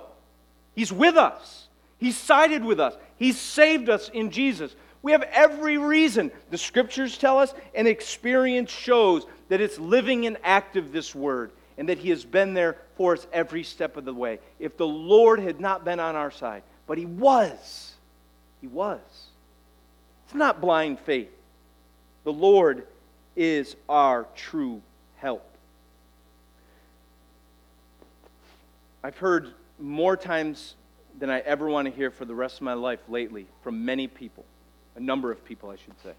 He's 0.74 0.92
with 0.92 1.16
us, 1.16 1.61
He's 2.02 2.16
sided 2.16 2.64
with 2.64 2.80
us, 2.80 2.96
He 3.16 3.30
saved 3.30 3.88
us 3.88 4.08
in 4.08 4.32
Jesus. 4.32 4.74
We 5.02 5.12
have 5.12 5.22
every 5.22 5.78
reason. 5.78 6.32
The 6.50 6.58
scriptures 6.58 7.16
tell 7.16 7.38
us, 7.38 7.54
and 7.76 7.86
experience 7.86 8.72
shows 8.72 9.24
that 9.48 9.60
it's 9.60 9.78
living 9.78 10.26
and 10.26 10.36
active, 10.42 10.90
this 10.90 11.14
word, 11.14 11.52
and 11.78 11.88
that 11.88 11.98
He 11.98 12.10
has 12.10 12.24
been 12.24 12.54
there 12.54 12.76
for 12.96 13.12
us 13.12 13.28
every 13.32 13.62
step 13.62 13.96
of 13.96 14.04
the 14.04 14.12
way. 14.12 14.40
If 14.58 14.76
the 14.76 14.86
Lord 14.86 15.38
had 15.38 15.60
not 15.60 15.84
been 15.84 16.00
on 16.00 16.16
our 16.16 16.32
side, 16.32 16.64
but 16.88 16.98
He 16.98 17.06
was, 17.06 17.92
He 18.60 18.66
was. 18.66 18.98
It's 20.26 20.34
not 20.34 20.60
blind 20.60 20.98
faith. 20.98 21.30
The 22.24 22.32
Lord 22.32 22.84
is 23.36 23.76
our 23.88 24.26
true 24.34 24.82
help. 25.18 25.48
I've 29.04 29.18
heard 29.18 29.52
more 29.78 30.16
times 30.16 30.74
than 31.22 31.30
I 31.30 31.38
ever 31.38 31.68
want 31.68 31.86
to 31.86 31.94
hear 31.94 32.10
for 32.10 32.24
the 32.24 32.34
rest 32.34 32.56
of 32.56 32.62
my 32.62 32.72
life 32.72 32.98
lately 33.08 33.46
from 33.62 33.84
many 33.84 34.08
people, 34.08 34.44
a 34.96 35.00
number 35.00 35.30
of 35.30 35.44
people, 35.44 35.70
I 35.70 35.76
should 35.76 35.94
say. 36.02 36.14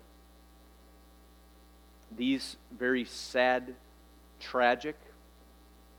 These 2.16 2.56
very 2.80 3.04
sad, 3.04 3.74
tragic, 4.39 4.95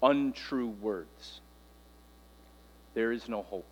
untrue 0.02 0.68
words. 0.68 1.42
There 2.94 3.12
is 3.12 3.28
no 3.28 3.42
hope. 3.42 3.66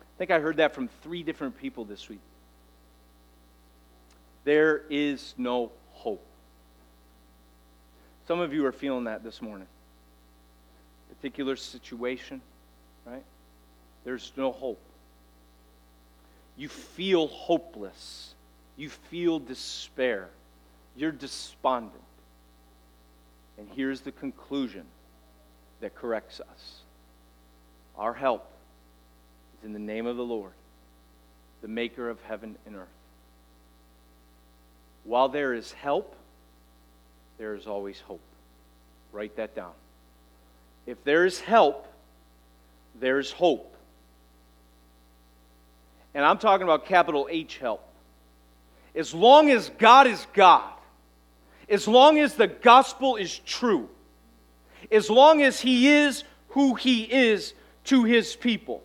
I 0.00 0.18
think 0.18 0.32
I 0.32 0.40
heard 0.40 0.56
that 0.56 0.74
from 0.74 0.88
three 1.04 1.22
different 1.22 1.56
people 1.60 1.84
this 1.84 2.08
week. 2.08 2.18
There 4.42 4.82
is 4.90 5.34
no 5.38 5.70
hope. 5.92 6.26
Some 8.26 8.40
of 8.40 8.52
you 8.52 8.66
are 8.66 8.72
feeling 8.72 9.04
that 9.04 9.22
this 9.22 9.40
morning. 9.40 9.68
Particular 11.20 11.54
situation, 11.54 12.42
right? 13.10 13.24
There's 14.04 14.32
no 14.36 14.52
hope. 14.52 14.80
You 16.56 16.68
feel 16.68 17.28
hopeless. 17.28 18.34
You 18.76 18.90
feel 18.90 19.38
despair. 19.38 20.28
You're 20.96 21.12
despondent. 21.12 21.94
And 23.58 23.68
here's 23.74 24.00
the 24.00 24.12
conclusion 24.12 24.84
that 25.80 25.94
corrects 25.94 26.40
us 26.40 26.80
our 27.96 28.14
help 28.14 28.48
is 29.58 29.66
in 29.66 29.72
the 29.72 29.78
name 29.80 30.06
of 30.06 30.16
the 30.16 30.24
Lord, 30.24 30.52
the 31.62 31.68
maker 31.68 32.08
of 32.08 32.22
heaven 32.22 32.56
and 32.64 32.76
earth. 32.76 32.86
While 35.02 35.28
there 35.28 35.52
is 35.52 35.72
help, 35.72 36.14
there 37.38 37.54
is 37.54 37.66
always 37.66 37.98
hope. 38.00 38.20
Write 39.12 39.34
that 39.36 39.56
down. 39.56 39.72
If 40.86 41.02
there 41.02 41.26
is 41.26 41.40
help, 41.40 41.87
there's 43.00 43.30
hope. 43.32 43.76
And 46.14 46.24
I'm 46.24 46.38
talking 46.38 46.64
about 46.64 46.86
capital 46.86 47.28
H 47.30 47.58
help. 47.58 47.84
As 48.94 49.14
long 49.14 49.50
as 49.50 49.70
God 49.78 50.06
is 50.06 50.26
God, 50.32 50.72
as 51.68 51.86
long 51.86 52.18
as 52.18 52.34
the 52.34 52.46
gospel 52.46 53.16
is 53.16 53.38
true, 53.40 53.88
as 54.90 55.10
long 55.10 55.42
as 55.42 55.60
He 55.60 55.88
is 55.88 56.24
who 56.48 56.74
He 56.74 57.02
is 57.02 57.54
to 57.84 58.04
His 58.04 58.34
people, 58.34 58.82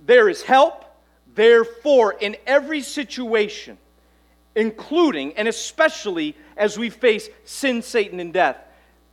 there 0.00 0.28
is 0.28 0.42
help. 0.42 0.84
Therefore, 1.34 2.14
in 2.20 2.36
every 2.46 2.82
situation, 2.82 3.78
including 4.54 5.34
and 5.34 5.48
especially 5.48 6.36
as 6.56 6.76
we 6.76 6.90
face 6.90 7.30
sin, 7.44 7.80
Satan, 7.80 8.20
and 8.20 8.32
death, 8.32 8.58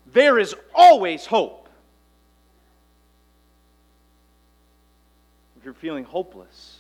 there 0.08 0.40
is 0.40 0.56
always 0.76 1.26
hope. 1.26 1.59
If 5.60 5.66
you're 5.66 5.74
feeling 5.74 6.06
hopeless, 6.06 6.80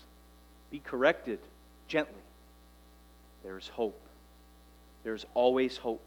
be 0.72 0.80
corrected 0.80 1.40
gently. 1.90 2.22
There 3.44 3.58
is 3.58 3.68
hope. 3.68 4.00
There's 5.04 5.26
always 5.34 5.76
hope. 5.76 6.02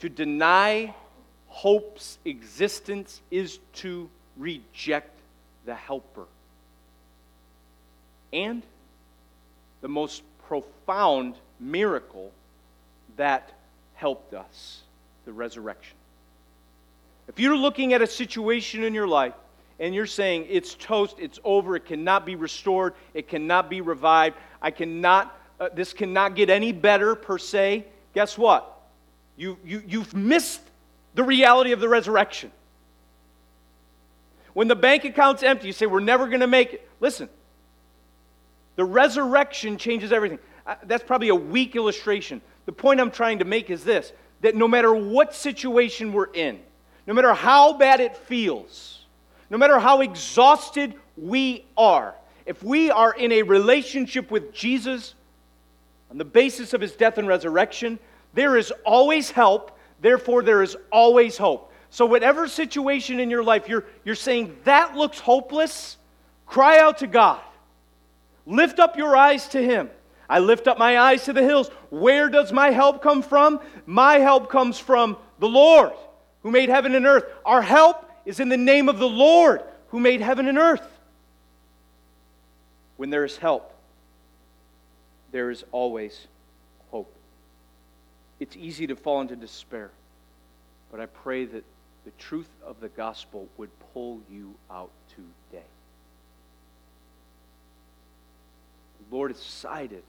To 0.00 0.08
deny 0.08 0.94
hope's 1.48 2.18
existence 2.24 3.20
is 3.30 3.58
to 3.74 4.08
reject 4.38 5.18
the 5.66 5.74
helper. 5.74 6.24
And 8.32 8.62
the 9.82 9.88
most 9.88 10.22
profound 10.46 11.34
miracle 11.60 12.32
that 13.18 13.52
helped 13.96 14.32
us 14.32 14.80
the 15.26 15.32
resurrection. 15.32 15.96
If 17.28 17.38
you're 17.38 17.56
looking 17.56 17.92
at 17.92 18.00
a 18.00 18.06
situation 18.06 18.82
in 18.82 18.94
your 18.94 19.06
life 19.06 19.34
and 19.80 19.94
you're 19.94 20.06
saying 20.06 20.46
it's 20.48 20.74
toast, 20.74 21.16
it's 21.18 21.38
over, 21.44 21.76
it 21.76 21.86
cannot 21.86 22.26
be 22.26 22.36
restored, 22.36 22.94
it 23.14 23.28
cannot 23.28 23.70
be 23.70 23.80
revived, 23.80 24.36
I 24.60 24.70
cannot, 24.70 25.36
uh, 25.60 25.68
this 25.74 25.92
cannot 25.92 26.34
get 26.34 26.50
any 26.50 26.72
better 26.72 27.14
per 27.14 27.38
se, 27.38 27.86
guess 28.14 28.36
what? 28.36 28.80
You, 29.36 29.56
you, 29.64 29.82
you've 29.86 30.14
missed 30.14 30.60
the 31.14 31.22
reality 31.22 31.72
of 31.72 31.80
the 31.80 31.88
resurrection. 31.88 32.50
When 34.52 34.66
the 34.66 34.76
bank 34.76 35.04
account's 35.04 35.44
empty, 35.44 35.68
you 35.68 35.72
say, 35.72 35.86
We're 35.86 36.00
never 36.00 36.26
going 36.26 36.40
to 36.40 36.48
make 36.48 36.74
it. 36.74 36.88
Listen, 36.98 37.28
the 38.74 38.84
resurrection 38.84 39.78
changes 39.78 40.12
everything. 40.12 40.40
Uh, 40.66 40.74
that's 40.84 41.04
probably 41.04 41.28
a 41.28 41.34
weak 41.34 41.76
illustration. 41.76 42.40
The 42.66 42.72
point 42.72 43.00
I'm 43.00 43.10
trying 43.10 43.38
to 43.38 43.44
make 43.44 43.70
is 43.70 43.84
this 43.84 44.12
that 44.40 44.54
no 44.54 44.68
matter 44.68 44.94
what 44.94 45.34
situation 45.34 46.12
we're 46.12 46.32
in, 46.32 46.60
no 47.06 47.14
matter 47.14 47.32
how 47.34 47.72
bad 47.72 48.00
it 48.00 48.16
feels, 48.16 48.97
no 49.50 49.58
matter 49.58 49.78
how 49.78 50.00
exhausted 50.00 50.94
we 51.16 51.64
are, 51.76 52.14
if 52.46 52.62
we 52.62 52.90
are 52.90 53.12
in 53.12 53.32
a 53.32 53.42
relationship 53.42 54.30
with 54.30 54.52
Jesus 54.52 55.14
on 56.10 56.18
the 56.18 56.24
basis 56.24 56.72
of 56.74 56.80
his 56.80 56.92
death 56.92 57.18
and 57.18 57.28
resurrection, 57.28 57.98
there 58.34 58.56
is 58.56 58.72
always 58.84 59.30
help, 59.30 59.78
therefore, 60.00 60.42
there 60.42 60.62
is 60.62 60.76
always 60.90 61.36
hope. 61.36 61.72
So, 61.90 62.06
whatever 62.06 62.48
situation 62.48 63.20
in 63.20 63.30
your 63.30 63.42
life 63.42 63.68
you're, 63.68 63.84
you're 64.04 64.14
saying 64.14 64.56
that 64.64 64.96
looks 64.96 65.18
hopeless, 65.18 65.96
cry 66.46 66.78
out 66.78 66.98
to 66.98 67.06
God. 67.06 67.40
Lift 68.46 68.78
up 68.78 68.96
your 68.96 69.16
eyes 69.16 69.48
to 69.48 69.62
Him. 69.62 69.90
I 70.28 70.40
lift 70.40 70.68
up 70.68 70.78
my 70.78 70.98
eyes 70.98 71.24
to 71.24 71.32
the 71.32 71.42
hills. 71.42 71.68
Where 71.90 72.28
does 72.28 72.52
my 72.52 72.70
help 72.70 73.02
come 73.02 73.22
from? 73.22 73.60
My 73.86 74.18
help 74.18 74.50
comes 74.50 74.78
from 74.78 75.16
the 75.38 75.48
Lord 75.48 75.92
who 76.42 76.50
made 76.50 76.68
heaven 76.68 76.94
and 76.94 77.06
earth. 77.06 77.24
Our 77.44 77.62
help 77.62 78.07
is 78.28 78.40
in 78.40 78.50
the 78.50 78.58
name 78.58 78.90
of 78.90 78.98
the 78.98 79.08
Lord 79.08 79.62
who 79.88 79.98
made 79.98 80.20
heaven 80.20 80.48
and 80.48 80.58
earth. 80.58 80.86
When 82.98 83.08
there 83.08 83.24
is 83.24 83.38
help, 83.38 83.74
there 85.32 85.50
is 85.50 85.64
always 85.72 86.26
hope. 86.90 87.10
it's 88.38 88.54
easy 88.54 88.86
to 88.86 88.96
fall 88.96 89.22
into 89.22 89.34
despair. 89.34 89.90
But 90.90 91.00
I 91.00 91.06
pray 91.06 91.46
that 91.46 91.64
the 92.04 92.10
truth 92.18 92.50
of 92.66 92.80
the 92.80 92.90
gospel 92.90 93.48
would 93.56 93.70
pull 93.94 94.20
you 94.30 94.54
out 94.70 94.90
today. 95.08 95.64
The 99.08 99.16
Lord 99.16 99.30
has 99.30 99.40
sided 99.40 100.02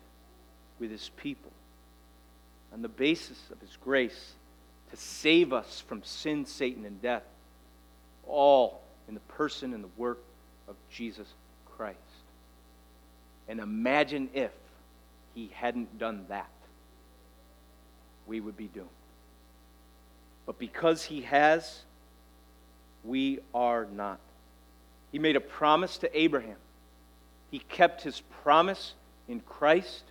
with 0.78 0.91
his 0.91 1.09
people 1.15 1.51
on 2.74 2.82
the 2.82 2.89
basis 2.89 3.39
of 3.49 3.61
his 3.61 3.78
grace 3.82 4.34
to 4.91 4.97
save 4.97 5.53
us 5.53 5.82
from 5.88 6.03
sin, 6.03 6.45
Satan, 6.45 6.84
and 6.84 7.01
death, 7.01 7.24
all 8.30 8.82
in 9.07 9.13
the 9.13 9.19
person 9.21 9.73
and 9.73 9.84
the 9.84 9.89
work 9.97 10.19
of 10.67 10.75
Jesus 10.91 11.27
Christ. 11.75 11.97
And 13.47 13.59
imagine 13.59 14.30
if 14.34 14.51
he 15.34 15.49
hadn't 15.53 15.97
done 15.97 16.25
that 16.30 16.49
we 18.30 18.39
would 18.39 18.55
be 18.55 18.67
doomed. 18.67 18.88
But 20.45 20.57
because 20.59 21.03
He 21.03 21.21
has, 21.23 21.82
we 23.03 23.39
are 23.53 23.88
not. 23.93 24.19
He 25.11 25.19
made 25.19 25.36
a 25.36 25.41
promise 25.41 25.97
to 25.97 26.17
Abraham. 26.17 26.55
He 27.51 27.59
kept 27.59 28.03
His 28.03 28.21
promise 28.43 28.93
in 29.27 29.41
Christ. 29.41 30.03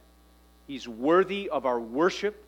He's 0.67 0.87
worthy 0.87 1.49
of 1.49 1.65
our 1.65 1.81
worship, 1.81 2.45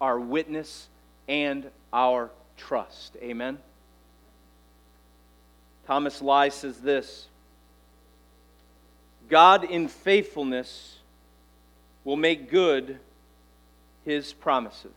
our 0.00 0.18
witness, 0.18 0.88
and 1.28 1.70
our 1.92 2.30
trust. 2.56 3.16
Amen. 3.22 3.58
Thomas 5.90 6.22
Lye 6.22 6.50
says 6.50 6.76
this 6.76 7.26
God 9.28 9.64
in 9.64 9.88
faithfulness 9.88 10.98
will 12.04 12.16
make 12.16 12.48
good 12.48 13.00
his 14.04 14.32
promises. 14.32 14.92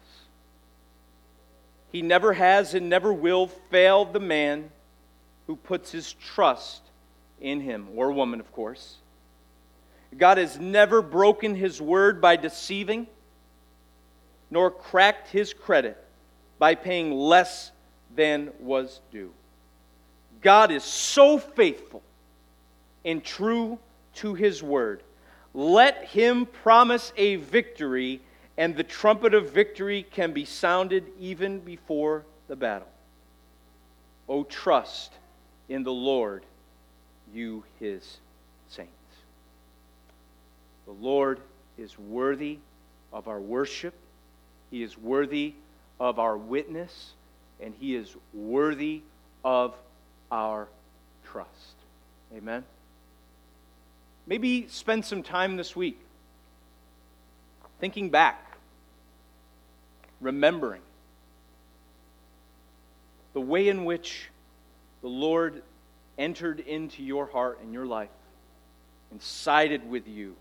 He 1.91 2.04
never 2.04 2.34
has 2.34 2.76
and 2.76 2.89
never 2.89 3.12
will 3.12 3.48
fail 3.48 4.06
the 4.06 4.20
man 4.20 4.70
who 5.48 5.56
puts 5.56 5.91
his 5.91 6.14
trust 6.14 6.84
in 7.41 7.62
him, 7.62 7.88
or 7.96 8.12
woman, 8.12 8.39
of 8.39 8.52
course. 8.52 8.98
God 10.16 10.38
has 10.38 10.60
never 10.60 11.02
broken 11.02 11.56
his 11.56 11.82
word 11.82 12.22
by 12.22 12.36
deceiving, 12.36 13.08
nor 14.52 14.70
cracked 14.70 15.30
his 15.30 15.56
credit 15.56 15.98
by 16.60 16.76
paying 16.76 17.12
less 17.12 17.72
than 18.16 18.52
was 18.60 19.02
due. 19.12 19.34
God 20.44 20.72
is 20.72 20.84
so 20.84 21.39
faithful 21.39 22.04
and 23.04 23.24
true 23.24 23.80
to 24.16 24.34
his 24.34 24.62
word. 24.62 25.02
Let 25.54 26.06
him 26.06 26.46
promise 26.46 27.14
a 27.16 27.38
victory, 27.38 28.22
and 28.58 28.76
the 28.76 28.84
trumpet 28.84 29.34
of 29.34 29.52
victory 29.52 30.04
can 30.04 30.34
be 30.34 30.46
sounded 30.46 31.06
even 31.20 31.60
before 31.60 32.26
the 32.48 32.56
battle. 32.56 32.88
Oh, 34.28 34.44
trust 34.44 35.14
in 35.70 35.84
the 35.84 35.91
Lord, 35.91 36.44
you 37.34 37.64
his 37.80 38.18
saints. 38.70 38.91
The 40.86 40.91
Lord 40.91 41.39
is 41.78 41.98
worthy 41.98 42.60
of 43.12 43.28
our 43.28 43.39
worship, 43.39 43.94
he 44.72 44.84
is 44.84 44.98
worthy 44.98 45.54
of 46.00 46.20
our 46.20 46.38
witness, 46.38 47.14
and 47.62 47.74
he 47.80 47.96
is 47.96 48.16
worthy 48.34 49.02
of 49.44 49.76
our 50.32 50.67
trust. 51.26 51.49
Amen. 52.36 52.63
Maybe 54.26 54.67
spend 54.69 55.05
some 55.05 55.24
time 55.24 55.57
this 55.57 55.76
week 55.76 55.99
thinking 57.80 58.09
back, 58.09 58.55
remembering 60.21 60.82
the 63.34 63.41
way 63.41 63.67
in 63.67 63.84
which 63.84 64.30
the 65.01 65.07
Lord 65.07 65.61
entered 66.17 66.59
into 66.59 67.03
your 67.03 67.26
heart 67.26 67.59
and 67.61 67.74
your 67.74 67.86
life 67.86 68.09
and 69.11 69.21
sided 69.21 69.89
with 69.89 70.07
you 70.07 70.36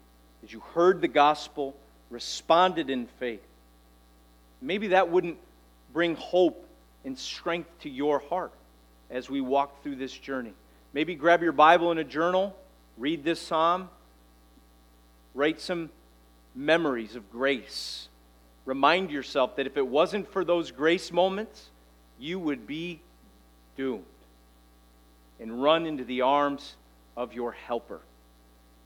as 0.44 0.52
you 0.52 0.60
heard 0.74 1.00
the 1.00 1.08
gospel, 1.08 1.74
responded 2.10 2.90
in 2.90 3.06
faith. 3.18 3.42
Maybe 4.60 4.88
that 4.88 5.10
wouldn't 5.10 5.38
bring 5.92 6.14
hope 6.14 6.66
and 7.04 7.18
strength 7.18 7.70
to 7.80 7.90
your 7.90 8.20
heart 8.20 8.52
as 9.12 9.30
we 9.30 9.40
walk 9.40 9.82
through 9.82 9.96
this 9.96 10.12
journey. 10.12 10.54
Maybe 10.92 11.14
grab 11.14 11.42
your 11.42 11.52
Bible 11.52 11.92
and 11.92 12.00
a 12.00 12.04
journal 12.04 12.56
read 12.98 13.24
this 13.24 13.40
psalm, 13.40 13.88
write 15.34 15.60
some 15.60 15.90
memories 16.54 17.16
of 17.16 17.30
grace. 17.30 18.08
Remind 18.64 19.10
yourself 19.10 19.56
that 19.56 19.66
if 19.66 19.76
it 19.76 19.86
wasn't 19.86 20.30
for 20.32 20.44
those 20.44 20.70
grace 20.70 21.10
moments, 21.10 21.70
you 22.18 22.38
would 22.38 22.66
be 22.66 23.00
doomed. 23.76 24.04
And 25.40 25.62
run 25.62 25.86
into 25.86 26.04
the 26.04 26.20
arms 26.20 26.76
of 27.16 27.32
your 27.32 27.52
helper 27.52 28.00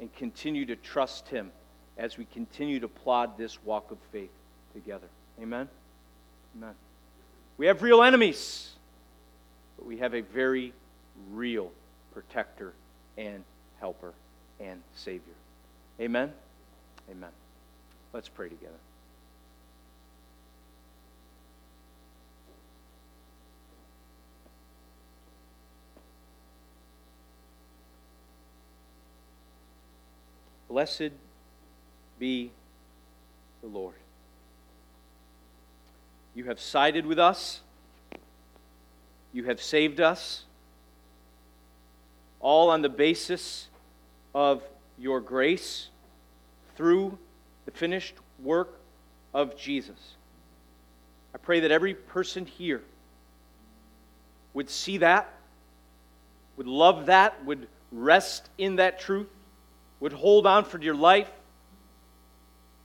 and 0.01 0.15
continue 0.17 0.65
to 0.67 0.77
trust 0.77 1.29
him 1.29 1.51
as 1.99 2.17
we 2.17 2.25
continue 2.27 2.81
to 2.81 2.89
plod 2.89 3.37
this 3.37 3.63
walk 3.65 3.91
of 3.91 3.99
faith 4.13 4.31
together. 4.73 5.09
Amen? 5.41 5.69
Amen. 6.57 6.75
We 7.59 7.67
have 7.67 7.83
real 7.83 8.03
enemies, 8.03 8.71
but 9.77 9.87
we 9.87 9.99
have 9.99 10.15
a 10.15 10.21
very 10.21 10.73
real 11.33 11.73
protector 12.13 12.73
and 13.19 13.45
helper, 13.81 14.13
and 14.61 14.83
Savior. 14.95 15.35
Amen? 16.01 16.33
Amen. 17.11 17.31
Let's 18.13 18.29
pray 18.29 18.49
together. 18.49 18.73
Blessed 30.69 31.13
be 32.19 32.51
the 33.63 33.69
Lord. 33.69 33.95
You 36.35 36.45
have 36.45 36.61
sided 36.61 37.07
with 37.07 37.19
us. 37.19 37.61
You 39.37 39.45
have 39.45 39.61
saved 39.61 40.01
us 40.01 40.45
all 42.41 42.71
on 42.71 42.81
the 42.81 42.89
basis 42.89 43.69
of 44.35 44.63
your 44.99 45.21
grace 45.21 45.89
through 46.75 47.19
the 47.67 47.71
finished 47.71 48.15
work 48.43 48.81
of 49.35 49.55
Jesus. 49.55 50.15
I 51.35 51.37
pray 51.37 51.61
that 51.61 51.71
every 51.71 51.93
person 51.93 52.47
here 52.47 52.81
would 54.55 54.71
see 54.71 54.97
that, 54.97 55.31
would 56.57 56.67
love 56.67 57.05
that, 57.05 57.45
would 57.45 57.69
rest 57.93 58.49
in 58.57 58.77
that 58.77 58.99
truth, 58.99 59.29
would 60.01 60.15
hold 60.15 60.47
on 60.47 60.65
for 60.65 60.79
dear 60.79 60.95
life, 60.95 61.31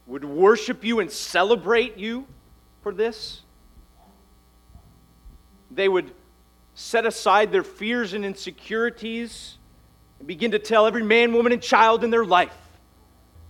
would 0.05 0.25
worship 0.25 0.83
you 0.83 0.99
and 0.99 1.09
celebrate 1.09 1.97
you 1.97 2.27
for 2.83 2.93
this. 2.93 3.39
They 5.73 5.87
would 5.87 6.11
set 6.73 7.05
aside 7.05 7.51
their 7.51 7.63
fears 7.63 8.13
and 8.13 8.25
insecurities 8.25 9.57
and 10.19 10.27
begin 10.27 10.51
to 10.51 10.59
tell 10.59 10.87
every 10.87 11.03
man, 11.03 11.33
woman, 11.33 11.51
and 11.51 11.61
child 11.61 12.03
in 12.03 12.09
their 12.09 12.25
life 12.25 12.55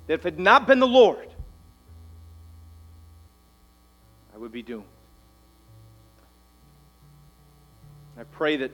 that 0.08 0.14
if 0.14 0.26
it 0.26 0.34
had 0.34 0.40
not 0.40 0.68
been 0.68 0.80
the 0.80 0.88
Lord, 0.88 1.30
I 4.34 4.38
would 4.38 4.52
be 4.52 4.62
doomed. 4.62 4.86
I 8.18 8.24
pray 8.24 8.58
that 8.58 8.72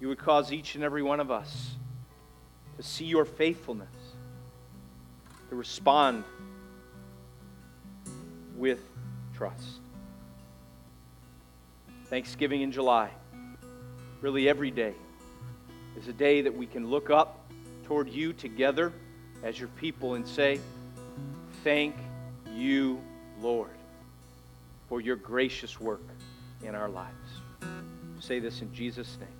you 0.00 0.08
would 0.08 0.18
cause 0.18 0.52
each 0.52 0.74
and 0.74 0.82
every 0.82 1.02
one 1.02 1.20
of 1.20 1.30
us 1.30 1.72
to 2.76 2.82
see 2.82 3.04
your 3.04 3.24
faithfulness, 3.24 3.88
to 5.50 5.56
respond 5.56 6.24
with 8.56 8.80
trust. 9.34 9.80
Thanksgiving 12.06 12.62
in 12.62 12.72
July 12.72 13.10
really 14.20 14.48
every 14.48 14.70
day, 14.70 14.94
is 15.96 16.08
a 16.08 16.12
day 16.12 16.42
that 16.42 16.54
we 16.54 16.66
can 16.66 16.88
look 16.88 17.10
up 17.10 17.50
toward 17.84 18.08
you 18.08 18.32
together 18.32 18.92
as 19.42 19.58
your 19.58 19.68
people 19.68 20.14
and 20.14 20.26
say, 20.26 20.60
Thank 21.64 21.96
you, 22.54 23.00
Lord, 23.40 23.70
for 24.88 25.00
your 25.00 25.16
gracious 25.16 25.80
work 25.80 26.02
in 26.62 26.74
our 26.74 26.88
lives. 26.88 27.16
Say 28.20 28.38
this 28.38 28.62
in 28.62 28.72
Jesus' 28.72 29.18
name. 29.18 29.39